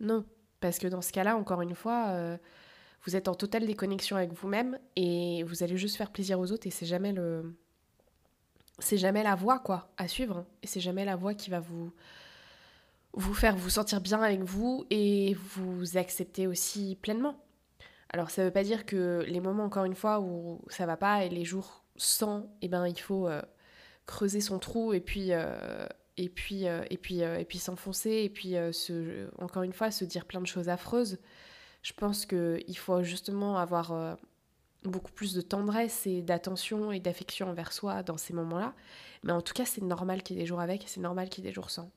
non. 0.00 0.24
Parce 0.60 0.78
que 0.78 0.88
dans 0.88 1.02
ce 1.02 1.12
cas 1.12 1.24
là 1.24 1.36
encore 1.36 1.62
une 1.62 1.74
fois 1.74 2.08
euh, 2.10 2.36
vous 3.04 3.16
êtes 3.16 3.28
en 3.28 3.34
totale 3.34 3.66
déconnexion 3.66 4.16
avec 4.16 4.32
vous-même 4.32 4.78
et 4.96 5.42
vous 5.44 5.62
allez 5.62 5.76
juste 5.76 5.96
faire 5.96 6.10
plaisir 6.10 6.38
aux 6.38 6.52
autres 6.52 6.66
et 6.66 6.70
c'est 6.70 6.86
jamais 6.86 7.12
le 7.12 7.56
c'est 8.78 8.98
jamais 8.98 9.22
la 9.22 9.34
voie 9.34 9.58
quoi 9.58 9.90
à 9.96 10.08
suivre 10.08 10.44
et 10.62 10.66
c'est 10.66 10.80
jamais 10.80 11.04
la 11.04 11.16
voie 11.16 11.34
qui 11.34 11.50
va 11.50 11.60
vous 11.60 11.92
vous 13.12 13.34
faire 13.34 13.56
vous 13.56 13.70
sentir 13.70 14.00
bien 14.00 14.22
avec 14.22 14.42
vous 14.42 14.86
et 14.90 15.34
vous 15.34 15.96
accepter 15.96 16.46
aussi 16.46 16.96
pleinement. 17.00 17.36
Alors 18.10 18.30
ça 18.30 18.44
veut 18.44 18.50
pas 18.50 18.64
dire 18.64 18.86
que 18.86 19.24
les 19.26 19.40
moments 19.40 19.64
encore 19.64 19.84
une 19.84 19.94
fois 19.94 20.20
où 20.20 20.60
ça 20.68 20.86
va 20.86 20.96
pas 20.96 21.24
et 21.24 21.28
les 21.28 21.44
jours 21.44 21.84
sans, 21.96 22.50
eh 22.62 22.68
ben 22.68 22.86
il 22.86 22.98
faut 22.98 23.28
euh, 23.28 23.42
creuser 24.06 24.40
son 24.40 24.58
trou 24.58 24.92
et 24.92 25.00
puis 25.00 25.32
euh, 25.32 25.86
et 26.16 26.28
puis 26.28 26.66
euh, 26.66 26.82
et 26.90 26.96
puis 26.96 27.20
et 27.20 27.44
puis 27.44 27.58
s'enfoncer 27.58 28.10
et 28.10 28.30
puis 28.30 28.54
encore 29.38 29.62
une 29.62 29.72
fois 29.72 29.90
se 29.90 30.04
dire 30.04 30.26
plein 30.26 30.40
de 30.40 30.46
choses 30.46 30.68
affreuses 30.68 31.18
je 31.82 31.92
pense 31.92 32.26
qu'il 32.26 32.78
faut 32.78 33.02
justement 33.02 33.58
avoir 33.58 33.92
euh, 33.92 34.14
beaucoup 34.84 35.12
plus 35.12 35.34
de 35.34 35.40
tendresse 35.40 36.06
et 36.06 36.22
d'attention 36.22 36.92
et 36.92 37.00
d'affection 37.00 37.48
envers 37.48 37.72
soi 37.72 38.02
dans 38.02 38.16
ces 38.16 38.32
moments-là. 38.34 38.74
Mais 39.22 39.32
en 39.32 39.40
tout 39.40 39.54
cas, 39.54 39.64
c'est 39.64 39.82
normal 39.82 40.22
qu'il 40.22 40.36
y 40.36 40.40
ait 40.40 40.42
des 40.42 40.46
jours 40.46 40.60
avec 40.60 40.84
et 40.84 40.88
c'est 40.88 41.00
normal 41.00 41.28
qu'il 41.28 41.44
y 41.44 41.46
ait 41.46 41.50
des 41.50 41.54
jours 41.54 41.70
sans. 41.70 41.90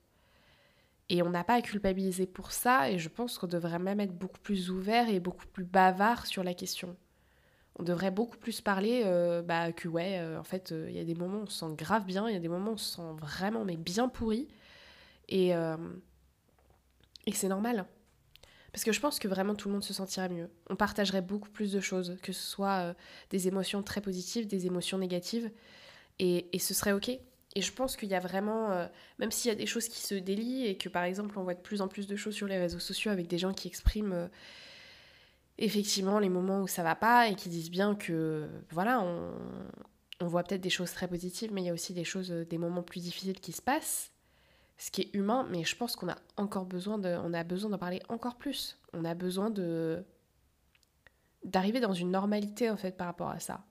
Et 1.10 1.22
on 1.22 1.30
n'a 1.30 1.44
pas 1.44 1.56
à 1.56 1.62
culpabiliser 1.62 2.26
pour 2.26 2.52
ça 2.54 2.90
et 2.90 2.98
je 2.98 3.10
pense 3.10 3.38
qu'on 3.38 3.48
devrait 3.48 3.80
même 3.80 4.00
être 4.00 4.18
beaucoup 4.18 4.40
plus 4.40 4.70
ouvert 4.72 5.10
et 5.10 5.20
beaucoup 5.20 5.46
plus 5.48 5.66
bavard 5.66 6.26
sur 6.26 6.44
la 6.44 6.54
question. 6.54 6.96
On 7.78 7.84
devrait 7.84 8.12
beaucoup 8.12 8.38
plus 8.38 8.62
parler 8.62 9.02
euh, 9.04 9.42
bah, 9.42 9.74
que 9.74 9.88
ouais, 9.90 10.20
euh, 10.20 10.40
en 10.40 10.44
fait, 10.44 10.72
il 10.72 10.94
y 10.94 11.00
a 11.00 11.04
des 11.04 11.16
moments 11.16 11.40
où 11.40 11.44
on 11.44 11.48
se 11.48 11.60
sent 11.60 11.76
grave 11.76 12.06
bien, 12.06 12.30
il 12.30 12.34
y 12.34 12.38
a 12.38 12.40
des 12.40 12.48
moments 12.48 12.72
où 12.72 12.76
on 12.76 12.78
se 12.78 12.96
sent 12.96 13.14
vraiment 13.20 13.66
mais 13.66 13.76
bien 13.76 14.08
pourri 14.08 14.48
et, 15.28 15.50
et 15.50 17.32
c'est 17.34 17.48
normal. 17.48 17.86
Parce 18.74 18.84
que 18.84 18.92
je 18.92 19.00
pense 19.00 19.20
que 19.20 19.28
vraiment 19.28 19.54
tout 19.54 19.70
le 19.70 19.74
monde 19.74 19.84
se 19.84 19.94
sentirait 19.94 20.30
mieux. 20.30 20.50
On 20.68 20.76
partagerait 20.76 21.22
beaucoup 21.22 21.50
plus 21.50 21.72
de 21.72 21.80
choses, 21.80 22.18
que 22.24 22.34
ce 22.34 22.42
soit 22.42 22.80
euh, 22.80 22.94
des 23.30 23.48
émotions 23.48 23.84
très 23.84 24.02
positives, 24.02 24.48
des 24.48 24.66
émotions 24.66 24.98
négatives, 24.98 25.52
et, 26.18 26.50
ce 26.58 26.74
serait 26.74 26.92
ok. 26.92 27.10
Et 27.10 27.62
je 27.62 27.72
pense 27.72 27.96
qu'il 27.96 28.10
y 28.10 28.16
a 28.16 28.20
vraiment, 28.20 28.72
euh, 28.72 28.88
même 29.20 29.30
s'il 29.30 29.50
y 29.50 29.52
a 29.52 29.56
des 29.56 29.68
choses 29.68 29.88
qui 29.88 30.02
se 30.02 30.16
délient, 30.16 30.66
et 30.66 30.76
que 30.76 30.90
par 30.90 31.04
exemple 31.04 31.38
on 31.38 31.44
voit 31.44 31.54
de 31.54 31.62
plus 31.62 31.82
en 31.82 31.88
plus 31.88 32.08
de 32.08 32.16
choses 32.16 32.34
sur 32.34 32.48
les 32.48 32.58
réseaux 32.58 32.80
sociaux 32.80 33.12
avec 33.12 33.28
des 33.28 33.38
gens 33.38 33.54
qui 33.54 33.68
expriment 33.68 34.14
euh, 34.14 34.28
effectivement 35.60 36.18
les 36.18 36.30
moments 36.30 36.62
où 36.62 36.68
ça 36.68 36.82
va 36.82 36.96
pas, 36.96 37.28
et 37.28 37.36
qui 37.36 37.50
disent 37.50 37.70
bien 37.70 37.94
que 37.94 38.50
voilà, 38.72 39.02
on, 39.02 39.34
on 40.20 40.26
voit 40.26 40.44
peut-être 40.44 40.62
des 40.62 40.72
choses 40.72 40.92
très 40.92 41.08
positives, 41.08 41.54
mais 41.54 41.62
il 41.62 41.66
y 41.66 41.70
a 41.70 41.74
aussi 41.74 41.94
des 41.94 42.06
choses, 42.06 42.32
des 42.32 42.58
moments 42.58 42.82
plus 42.82 43.02
difficiles 43.02 43.40
qui 43.40 43.52
se 43.52 43.62
passent 43.62 44.13
ce 44.78 44.92
qui 44.92 45.02
est 45.02 45.14
humain, 45.14 45.48
mais 45.50 45.64
je 45.64 45.76
pense 45.76 45.96
qu'on 45.96 46.10
a 46.10 46.18
encore 46.38 46.66
besoin 46.66 46.98
de, 46.98 47.70
d'en 47.70 47.78
parler 47.78 48.02
encore 48.10 48.36
plus. 48.36 48.80
On 48.94 49.06
a 49.06 49.14
besoin 49.14 49.52
d'arriver 51.44 51.80
dans 51.80 51.94
une 51.94 52.12
normalité 52.12 52.70
en 52.70 52.78
fait 52.78 52.98
par 52.98 53.08
rapport 53.08 53.30
à 53.30 53.40
ça. 53.40 53.64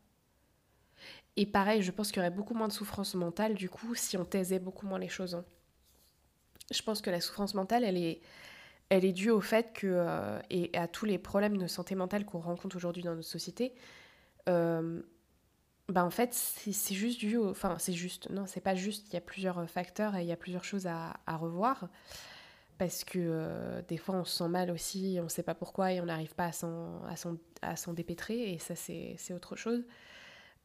Et 1.36 1.46
pareil, 1.46 1.82
je 1.82 1.90
pense 1.90 2.08
qu'il 2.08 2.18
y 2.18 2.20
aurait 2.20 2.30
beaucoup 2.30 2.54
moins 2.54 2.68
de 2.68 2.72
souffrance 2.72 3.14
mentale 3.14 3.54
du 3.54 3.68
coup 3.68 3.94
si 3.94 4.16
on 4.16 4.24
taisait 4.24 4.58
beaucoup 4.58 4.86
moins 4.86 4.98
les 4.98 5.08
choses. 5.08 5.34
Hein. 5.34 5.44
Je 6.70 6.82
pense 6.82 7.00
que 7.00 7.10
la 7.10 7.20
souffrance 7.20 7.54
mentale, 7.54 7.84
elle 7.84 7.96
est, 7.96 8.20
elle 8.88 9.04
est 9.04 9.12
due 9.12 9.30
au 9.30 9.40
fait 9.40 9.72
que, 9.72 9.86
euh, 9.86 10.38
et 10.50 10.70
à 10.76 10.88
tous 10.88 11.06
les 11.06 11.18
problèmes 11.18 11.56
de 11.56 11.66
santé 11.66 11.94
mentale 11.94 12.24
qu'on 12.24 12.40
rencontre 12.40 12.76
aujourd'hui 12.76 13.02
dans 13.02 13.14
notre 13.14 13.28
société, 13.28 13.74
euh, 14.48 15.02
bah 15.88 16.04
en 16.04 16.10
fait, 16.10 16.32
c'est 16.32 16.94
juste 16.94 17.18
dû 17.20 17.38
Enfin, 17.38 17.76
c'est 17.78 17.92
juste. 17.92 18.30
Non, 18.30 18.46
c'est 18.46 18.60
pas 18.60 18.74
juste. 18.74 19.08
Il 19.08 19.14
y 19.14 19.16
a 19.16 19.20
plusieurs 19.20 19.58
euh, 19.58 19.66
facteurs 19.66 20.16
et 20.16 20.22
il 20.22 20.28
y 20.28 20.32
a 20.32 20.36
plusieurs 20.36 20.64
choses 20.64 20.86
à, 20.86 21.14
à 21.26 21.36
revoir. 21.36 21.88
Parce 22.78 23.04
que 23.04 23.18
euh, 23.18 23.82
des 23.88 23.96
fois, 23.96 24.16
on 24.16 24.24
se 24.24 24.36
sent 24.38 24.48
mal 24.48 24.70
aussi, 24.70 25.18
on 25.20 25.24
ne 25.24 25.28
sait 25.28 25.42
pas 25.42 25.54
pourquoi 25.54 25.92
et 25.92 26.00
on 26.00 26.06
n'arrive 26.06 26.34
pas 26.34 26.50
à 27.62 27.76
s'en 27.76 27.92
dépêtrer. 27.92 28.52
Et 28.52 28.58
ça, 28.58 28.74
c'est 28.74 29.34
autre 29.34 29.56
chose. 29.56 29.84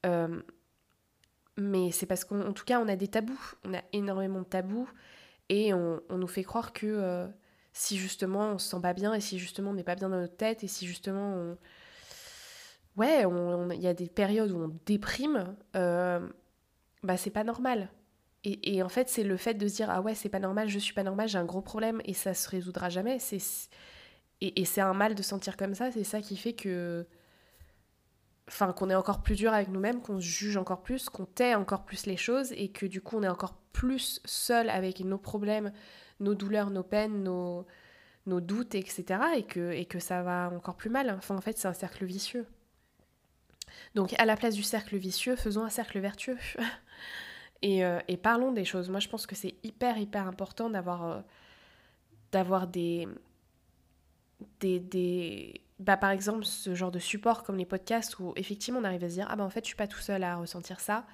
Euh, 0.06 0.42
mais 1.58 1.92
c'est 1.92 2.06
parce 2.06 2.24
qu'en 2.24 2.54
tout 2.54 2.66
cas, 2.66 2.80
on 2.80 2.88
a 2.88 2.96
des 2.96 3.08
tabous. 3.08 3.56
On 3.66 3.74
a 3.74 3.82
énormément 3.94 4.40
de 4.40 4.46
tabous. 4.46 4.90
Et 5.50 5.74
on, 5.74 6.02
nous 6.10 6.28
fait 6.28 6.44
croire 6.44 6.74
que 6.74 7.28
si 7.74 7.98
justement 7.98 8.52
on 8.52 8.58
se 8.58 8.70
sent 8.70 8.82
pas 8.82 8.94
bien 8.94 9.14
et 9.14 9.22
si 9.22 9.40
justement 9.40 9.72
on 9.72 9.74
n'est 9.74 9.84
pas 9.84 9.96
bien 9.96 10.10
dans 10.10 10.20
notre 10.20 10.36
tête 10.36 10.64
et 10.64 10.68
si 10.68 10.86
justement 10.86 11.36
on 11.36 11.58
ouais, 12.98 13.24
il 13.76 13.82
y 13.82 13.88
a 13.88 13.94
des 13.94 14.10
périodes 14.10 14.52
où 14.52 14.58
on 14.58 14.80
déprime, 14.86 15.56
euh, 15.76 16.28
bah 17.04 17.18
c'est 17.18 17.32
pas 17.32 17.44
normal. 17.44 17.90
Et, 18.44 18.82
en 18.82 18.88
fait, 18.88 19.10
c'est 19.10 19.24
le 19.24 19.36
fait 19.36 19.56
de 19.56 19.68
se 19.68 19.76
dire 19.76 19.90
ah 19.90 20.02
ouais, 20.02 20.16
c'est 20.16 20.30
pas 20.30 20.40
normal, 20.40 20.70
je 20.70 20.80
suis 20.80 20.94
pas 20.94 21.04
normal, 21.04 21.28
j'ai 21.28 21.38
un 21.38 21.44
gros 21.44 21.62
problème 21.62 22.02
et 22.06 22.14
ça 22.14 22.34
se 22.34 22.50
résoudra 22.50 22.88
jamais. 22.88 23.20
C'est 23.20 23.42
et, 24.40 24.64
c'est 24.66 24.82
un 24.82 24.94
mal 24.94 25.16
de 25.16 25.22
sentir 25.22 25.58
comme 25.58 25.74
ça. 25.74 25.92
C'est 25.92 26.06
ça 26.06 26.22
qui 26.22 26.38
fait 26.38 26.54
que, 26.54 27.06
enfin, 28.48 28.72
qu'on 28.72 28.90
est 28.90 28.96
encore 28.96 29.22
plus 29.22 29.36
dur 29.36 29.52
avec 29.52 29.68
nous-mêmes, 29.70 30.02
qu'on 30.02 30.22
se 30.22 30.26
juge 30.26 30.56
encore 30.56 30.82
plus, 30.82 31.10
qu'on 31.10 31.26
tait 31.26 31.56
encore 31.56 31.84
plus 31.84 32.06
les 32.06 32.16
choses 32.16 32.54
et 32.54 32.70
que 32.70 32.86
du 32.86 33.02
coup, 33.02 33.18
on 33.18 33.24
est 33.24 33.28
encore 33.28 33.56
plus 33.74 34.22
seul 34.24 34.70
avec 34.70 35.02
nos 35.02 35.18
problèmes, 35.18 35.74
nos 36.22 36.36
douleurs, 36.36 36.70
nos 36.70 36.84
peines, 36.84 37.24
nos 37.24 37.66
nos 38.28 38.42
doutes, 38.42 38.76
etc. 38.76 39.06
Et 39.38 39.44
que, 39.44 39.72
et 39.72 39.86
que 39.86 40.00
ça 40.00 40.22
va 40.22 40.52
encore 40.54 40.76
plus 40.76 40.90
mal. 40.90 41.10
Enfin, 41.18 41.36
en 41.36 41.42
fait, 41.42 41.58
c'est 41.58 41.68
un 41.68 41.74
cercle 41.74 42.06
vicieux. 42.06 42.46
Donc, 43.96 44.14
à 44.18 44.26
la 44.26 44.36
place 44.36 44.56
du 44.56 44.64
cercle 44.64 44.98
vicieux, 44.98 45.36
faisons 45.36 45.64
un 45.64 45.70
cercle 45.70 46.00
vertueux. 46.00 46.38
Euh, 47.66 48.00
et, 48.08 48.18
parlons 48.18 48.52
des 48.52 48.66
choses. 48.66 48.88
Moi, 48.88 49.00
je 49.00 49.08
pense 49.08 49.26
que 49.26 49.34
c'est 49.34 49.56
hyper, 49.64 49.98
hyper 49.98 50.28
important 50.28 50.70
d'avoir 50.70 51.06
euh, 51.06 51.22
d'avoir 52.32 52.68
des, 52.68 53.08
des, 54.60 54.80
des... 54.80 55.62
Bah, 55.80 55.98
par 55.98 56.12
exemple, 56.12 56.46
ce 56.46 56.76
genre 56.76 56.92
de 56.92 57.00
support 57.00 57.42
comme 57.42 57.58
les 57.58 57.66
podcasts 57.66 58.20
où 58.20 58.32
effectivement 58.36 58.80
on 58.80 58.84
arrive 58.84 59.04
à 59.04 59.10
se 59.10 59.16
dire 59.16 59.28
Ah, 59.28 59.36
bah 59.36 59.44
en 59.44 59.50
fait, 59.50 59.62
je 59.62 59.70
suis 59.70 59.76
pas 59.76 59.88
tout 59.88 59.98
seul 59.98 60.24
à 60.24 60.36
ressentir 60.36 60.80
ça. 60.80 61.08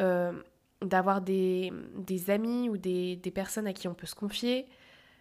Euh, 0.00 0.32
d'avoir 0.82 1.22
des, 1.22 1.72
des, 1.96 2.28
amis 2.28 2.68
ou 2.68 2.76
des, 2.76 3.16
des, 3.16 3.30
personnes 3.30 3.66
à 3.66 3.72
qui 3.72 3.88
on 3.88 3.94
peut 3.94 4.06
se 4.06 4.14
confier, 4.14 4.68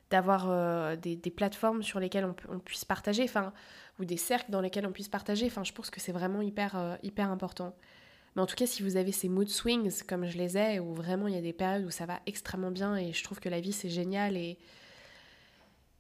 d'avoir 0.10 0.48
euh, 0.50 0.98
des, 0.98 1.16
plateformes 1.32 1.82
sur 1.82 2.00
lesquelles 2.02 2.28
on, 2.50 2.60
puisse 2.60 2.84
partager, 2.84 3.24
enfin, 3.24 3.54
ou 4.00 4.06
des 4.06 4.18
cercles 4.18 4.52
dans 4.52 4.62
lesquels 4.62 4.86
on 4.86 4.92
puisse 4.92 5.08
partager. 5.08 5.46
Enfin, 5.46 5.64
je 5.64 5.74
pense 5.74 5.90
que 5.90 6.00
c'est 6.00 6.12
vraiment 6.12 6.42
hyper, 6.42 6.78
euh, 6.78 6.96
hyper 7.04 7.30
important. 7.30 7.76
Mais 8.36 8.42
en 8.42 8.46
tout 8.46 8.56
cas, 8.56 8.66
si 8.66 8.84
vous 8.84 8.98
avez 8.98 9.12
ces 9.12 9.30
mood 9.30 9.48
swings 9.48 10.04
comme 10.04 10.26
je 10.26 10.38
les 10.38 10.58
ai, 10.58 10.80
où 10.80 10.94
vraiment 10.94 11.28
il 11.28 11.36
y 11.36 11.38
a 11.38 11.42
des 11.42 11.54
périodes 11.54 11.86
où 11.86 11.92
ça 11.92 12.06
va 12.06 12.20
extrêmement 12.26 12.72
bien 12.72 12.98
et 12.98 13.14
je 13.14 13.24
trouve 13.24 13.40
que 13.40 13.48
la 13.48 13.62
vie 13.62 13.72
c'est 13.72 13.90
génial 13.90 14.36
et, 14.36 14.58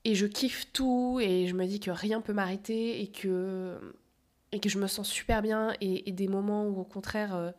et 0.04 0.16
je 0.16 0.26
kiffe 0.26 0.72
tout 0.74 1.20
et 1.22 1.48
je 1.48 1.54
me 1.54 1.66
dis 1.66 1.80
que 1.80 1.92
rien 1.92 2.20
peut 2.20 2.34
m'arrêter 2.34 3.02
et 3.02 3.08
que, 3.08 3.80
et 4.52 4.60
que 4.60 4.68
je 4.68 4.78
me 4.80 4.88
sens 4.88 5.08
super 5.08 5.42
bien 5.42 5.74
et, 5.80 6.12
des 6.12 6.28
moments 6.28 6.68
où 6.68 6.82
au 6.82 6.84
contraire 6.84 7.34
euh, 7.34 7.52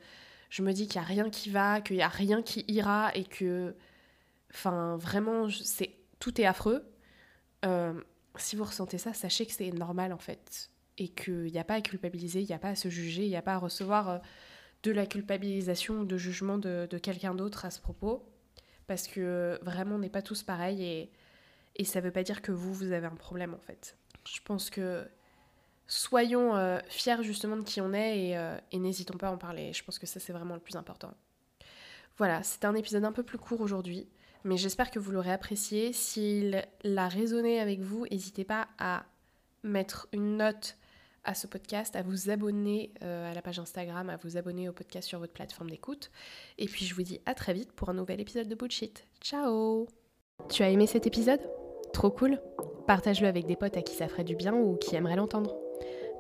je 0.51 0.63
me 0.63 0.73
dis 0.73 0.87
qu'il 0.89 1.01
n'y 1.01 1.05
a 1.05 1.09
rien 1.09 1.31
qui 1.31 1.51
va, 1.51 1.81
qu'il 1.81 1.97
n'y 1.97 2.03
a 2.03 2.09
rien 2.09 2.43
qui 2.43 2.65
ira 2.69 3.11
et 3.15 3.25
que, 3.25 3.75
enfin 4.53 4.97
vraiment, 4.99 5.49
c'est 5.51 5.97
tout 6.19 6.41
est 6.41 6.47
affreux. 6.47 6.85
Euh, 7.65 7.95
si 8.41 8.57
vous 8.57 8.65
ressentez 8.65 8.99
ça, 8.99 9.13
sachez 9.13 9.47
que 9.47 9.53
c'est 9.53 9.71
normal 9.71 10.13
en 10.13 10.19
fait. 10.19 10.71
Et 10.99 11.09
qu'il 11.09 11.53
n'y 11.53 11.59
a 11.59 11.65
pas 11.65 11.75
à 11.75 11.81
culpabiliser, 11.81 12.41
il 12.41 12.47
n'y 12.47 12.55
a 12.55 12.59
pas 12.59 12.71
à 12.71 12.75
se 12.75 12.89
juger, 12.89 13.25
il 13.25 13.29
n'y 13.29 13.37
a 13.37 13.43
pas 13.43 13.55
à 13.55 13.59
recevoir 13.59 14.09
euh, 14.09 14.19
de 14.83 14.93
la 14.93 15.07
culpabilisation 15.07 16.05
de 16.05 16.17
jugement 16.17 16.59
de, 16.59 16.87
quelqu'un 17.03 17.35
d'autre 17.35 17.65
à 17.65 17.71
ce 17.71 17.81
propos. 17.81 18.25
Parce 18.87 19.09
que 19.09 19.59
vraiment, 19.63 19.97
on 19.97 19.99
n'est 19.99 20.09
pas 20.09 20.23
tous 20.23 20.43
pareils 20.43 20.85
et, 20.85 21.11
et 21.75 21.85
ça 21.85 22.01
ne 22.01 22.05
veut 22.05 22.13
pas 22.13 22.23
dire 22.23 22.41
que 22.41 22.53
vous, 22.53 22.73
vous 22.73 22.93
avez 22.93 23.07
un 23.07 23.17
problème 23.17 23.53
en 23.53 23.59
fait. 23.59 23.97
Je 24.27 24.41
pense 24.45 24.71
que 24.71 25.07
soyons 25.89 26.57
euh, 26.57 26.79
fiers 26.89 27.23
justement 27.23 27.57
de 27.57 27.63
qui 27.63 27.81
on 27.81 27.93
est 27.93 28.19
et, 28.19 28.57
et 28.73 28.79
n'hésitons 28.79 29.19
pas 29.19 29.29
à 29.29 29.33
en 29.33 29.39
parler. 29.39 29.73
Je 29.73 29.85
pense 29.85 29.99
que 29.99 30.07
ça, 30.07 30.21
c'est 30.21 30.33
vraiment 30.33 30.55
le 30.55 30.61
plus 30.61 30.77
important. 30.77 31.13
Voilà, 32.17 32.43
c'était 32.43 32.67
un 32.67 32.75
épisode 32.75 33.05
un 33.05 33.13
peu 33.13 33.23
plus 33.23 33.39
court 33.39 33.61
aujourd'hui 33.61 34.09
mais 34.47 34.57
j'espère 34.57 34.91
que 34.91 34.99
vous 34.99 35.11
l'aurez 35.11 35.33
apprécié. 35.33 35.93
S'il 35.93 36.65
a 36.85 37.09
résonné 37.09 37.61
avec 37.61 37.81
vous, 37.81 38.07
n'hésitez 38.11 38.45
pas 38.45 38.69
à 38.79 39.05
mettre 39.63 40.09
une 40.13 40.37
note 40.37 40.77
à 41.25 41.35
ce 41.35 41.49
podcast, 41.49 41.97
à 41.97 42.03
vous 42.03 42.31
abonner 42.31 42.93
euh, 43.03 43.29
à 43.29 43.35
la 43.35 43.43
page 43.43 43.59
Instagram, 43.59 44.09
à 44.09 44.17
vous 44.17 44.37
abonner 44.37 44.69
au 44.69 44.73
podcast 44.73 45.09
sur 45.09 45.19
votre 45.19 45.33
plateforme 45.33 45.69
d'écoute. 45.69 46.13
Et 46.59 46.67
puis 46.67 46.85
je 46.85 46.95
vous 46.95 47.03
dis 47.03 47.21
à 47.27 47.35
très 47.35 47.53
vite 47.53 47.73
pour 47.73 47.89
un 47.89 47.95
nouvel 47.95 48.21
épisode 48.21 48.49
de 48.49 48.55
Bullshit. 48.55 49.09
Ciao 49.21 49.89
Tu 50.49 50.63
as 50.63 50.71
aimé 50.71 50.87
cet 50.87 51.09
épisode? 51.09 51.41
Trop 51.93 52.11
cool 52.11 52.41
Partage-le 52.87 53.27
avec 53.27 53.47
des 53.47 53.57
potes 53.57 53.77
à 53.77 53.83
qui 53.83 53.97
ça 53.97 54.07
ferait 54.07 54.23
du 54.23 54.37
bien 54.37 54.55
ou 54.55 54.77
qui 54.77 54.95
aimeraient 54.95 55.17
l'entendre. 55.17 55.57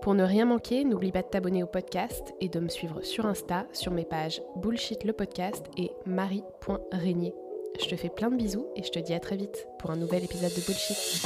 Pour 0.02 0.14
ne 0.14 0.24
rien 0.24 0.46
manquer, 0.46 0.84
n'oublie 0.84 1.12
pas 1.12 1.22
de 1.22 1.28
t'abonner 1.28 1.62
au 1.62 1.68
podcast 1.68 2.34
et 2.40 2.48
de 2.48 2.58
me 2.58 2.68
suivre 2.68 3.02
sur 3.02 3.24
Insta 3.24 3.68
sur 3.72 3.92
mes 3.92 4.04
pages 4.04 4.42
Bullshit 4.56 5.04
le 5.04 5.12
podcast 5.12 5.64
et 5.76 5.92
marie.régnier. 6.04 7.32
Je 7.80 7.88
te 7.88 7.96
fais 7.96 8.08
plein 8.08 8.30
de 8.30 8.36
bisous 8.36 8.66
et 8.74 8.82
je 8.82 8.90
te 8.90 8.98
dis 8.98 9.12
à 9.12 9.20
très 9.20 9.36
vite 9.36 9.68
pour 9.78 9.90
un 9.90 9.96
nouvel 9.96 10.24
épisode 10.24 10.52
de 10.54 10.60
Bullshit. 10.60 11.22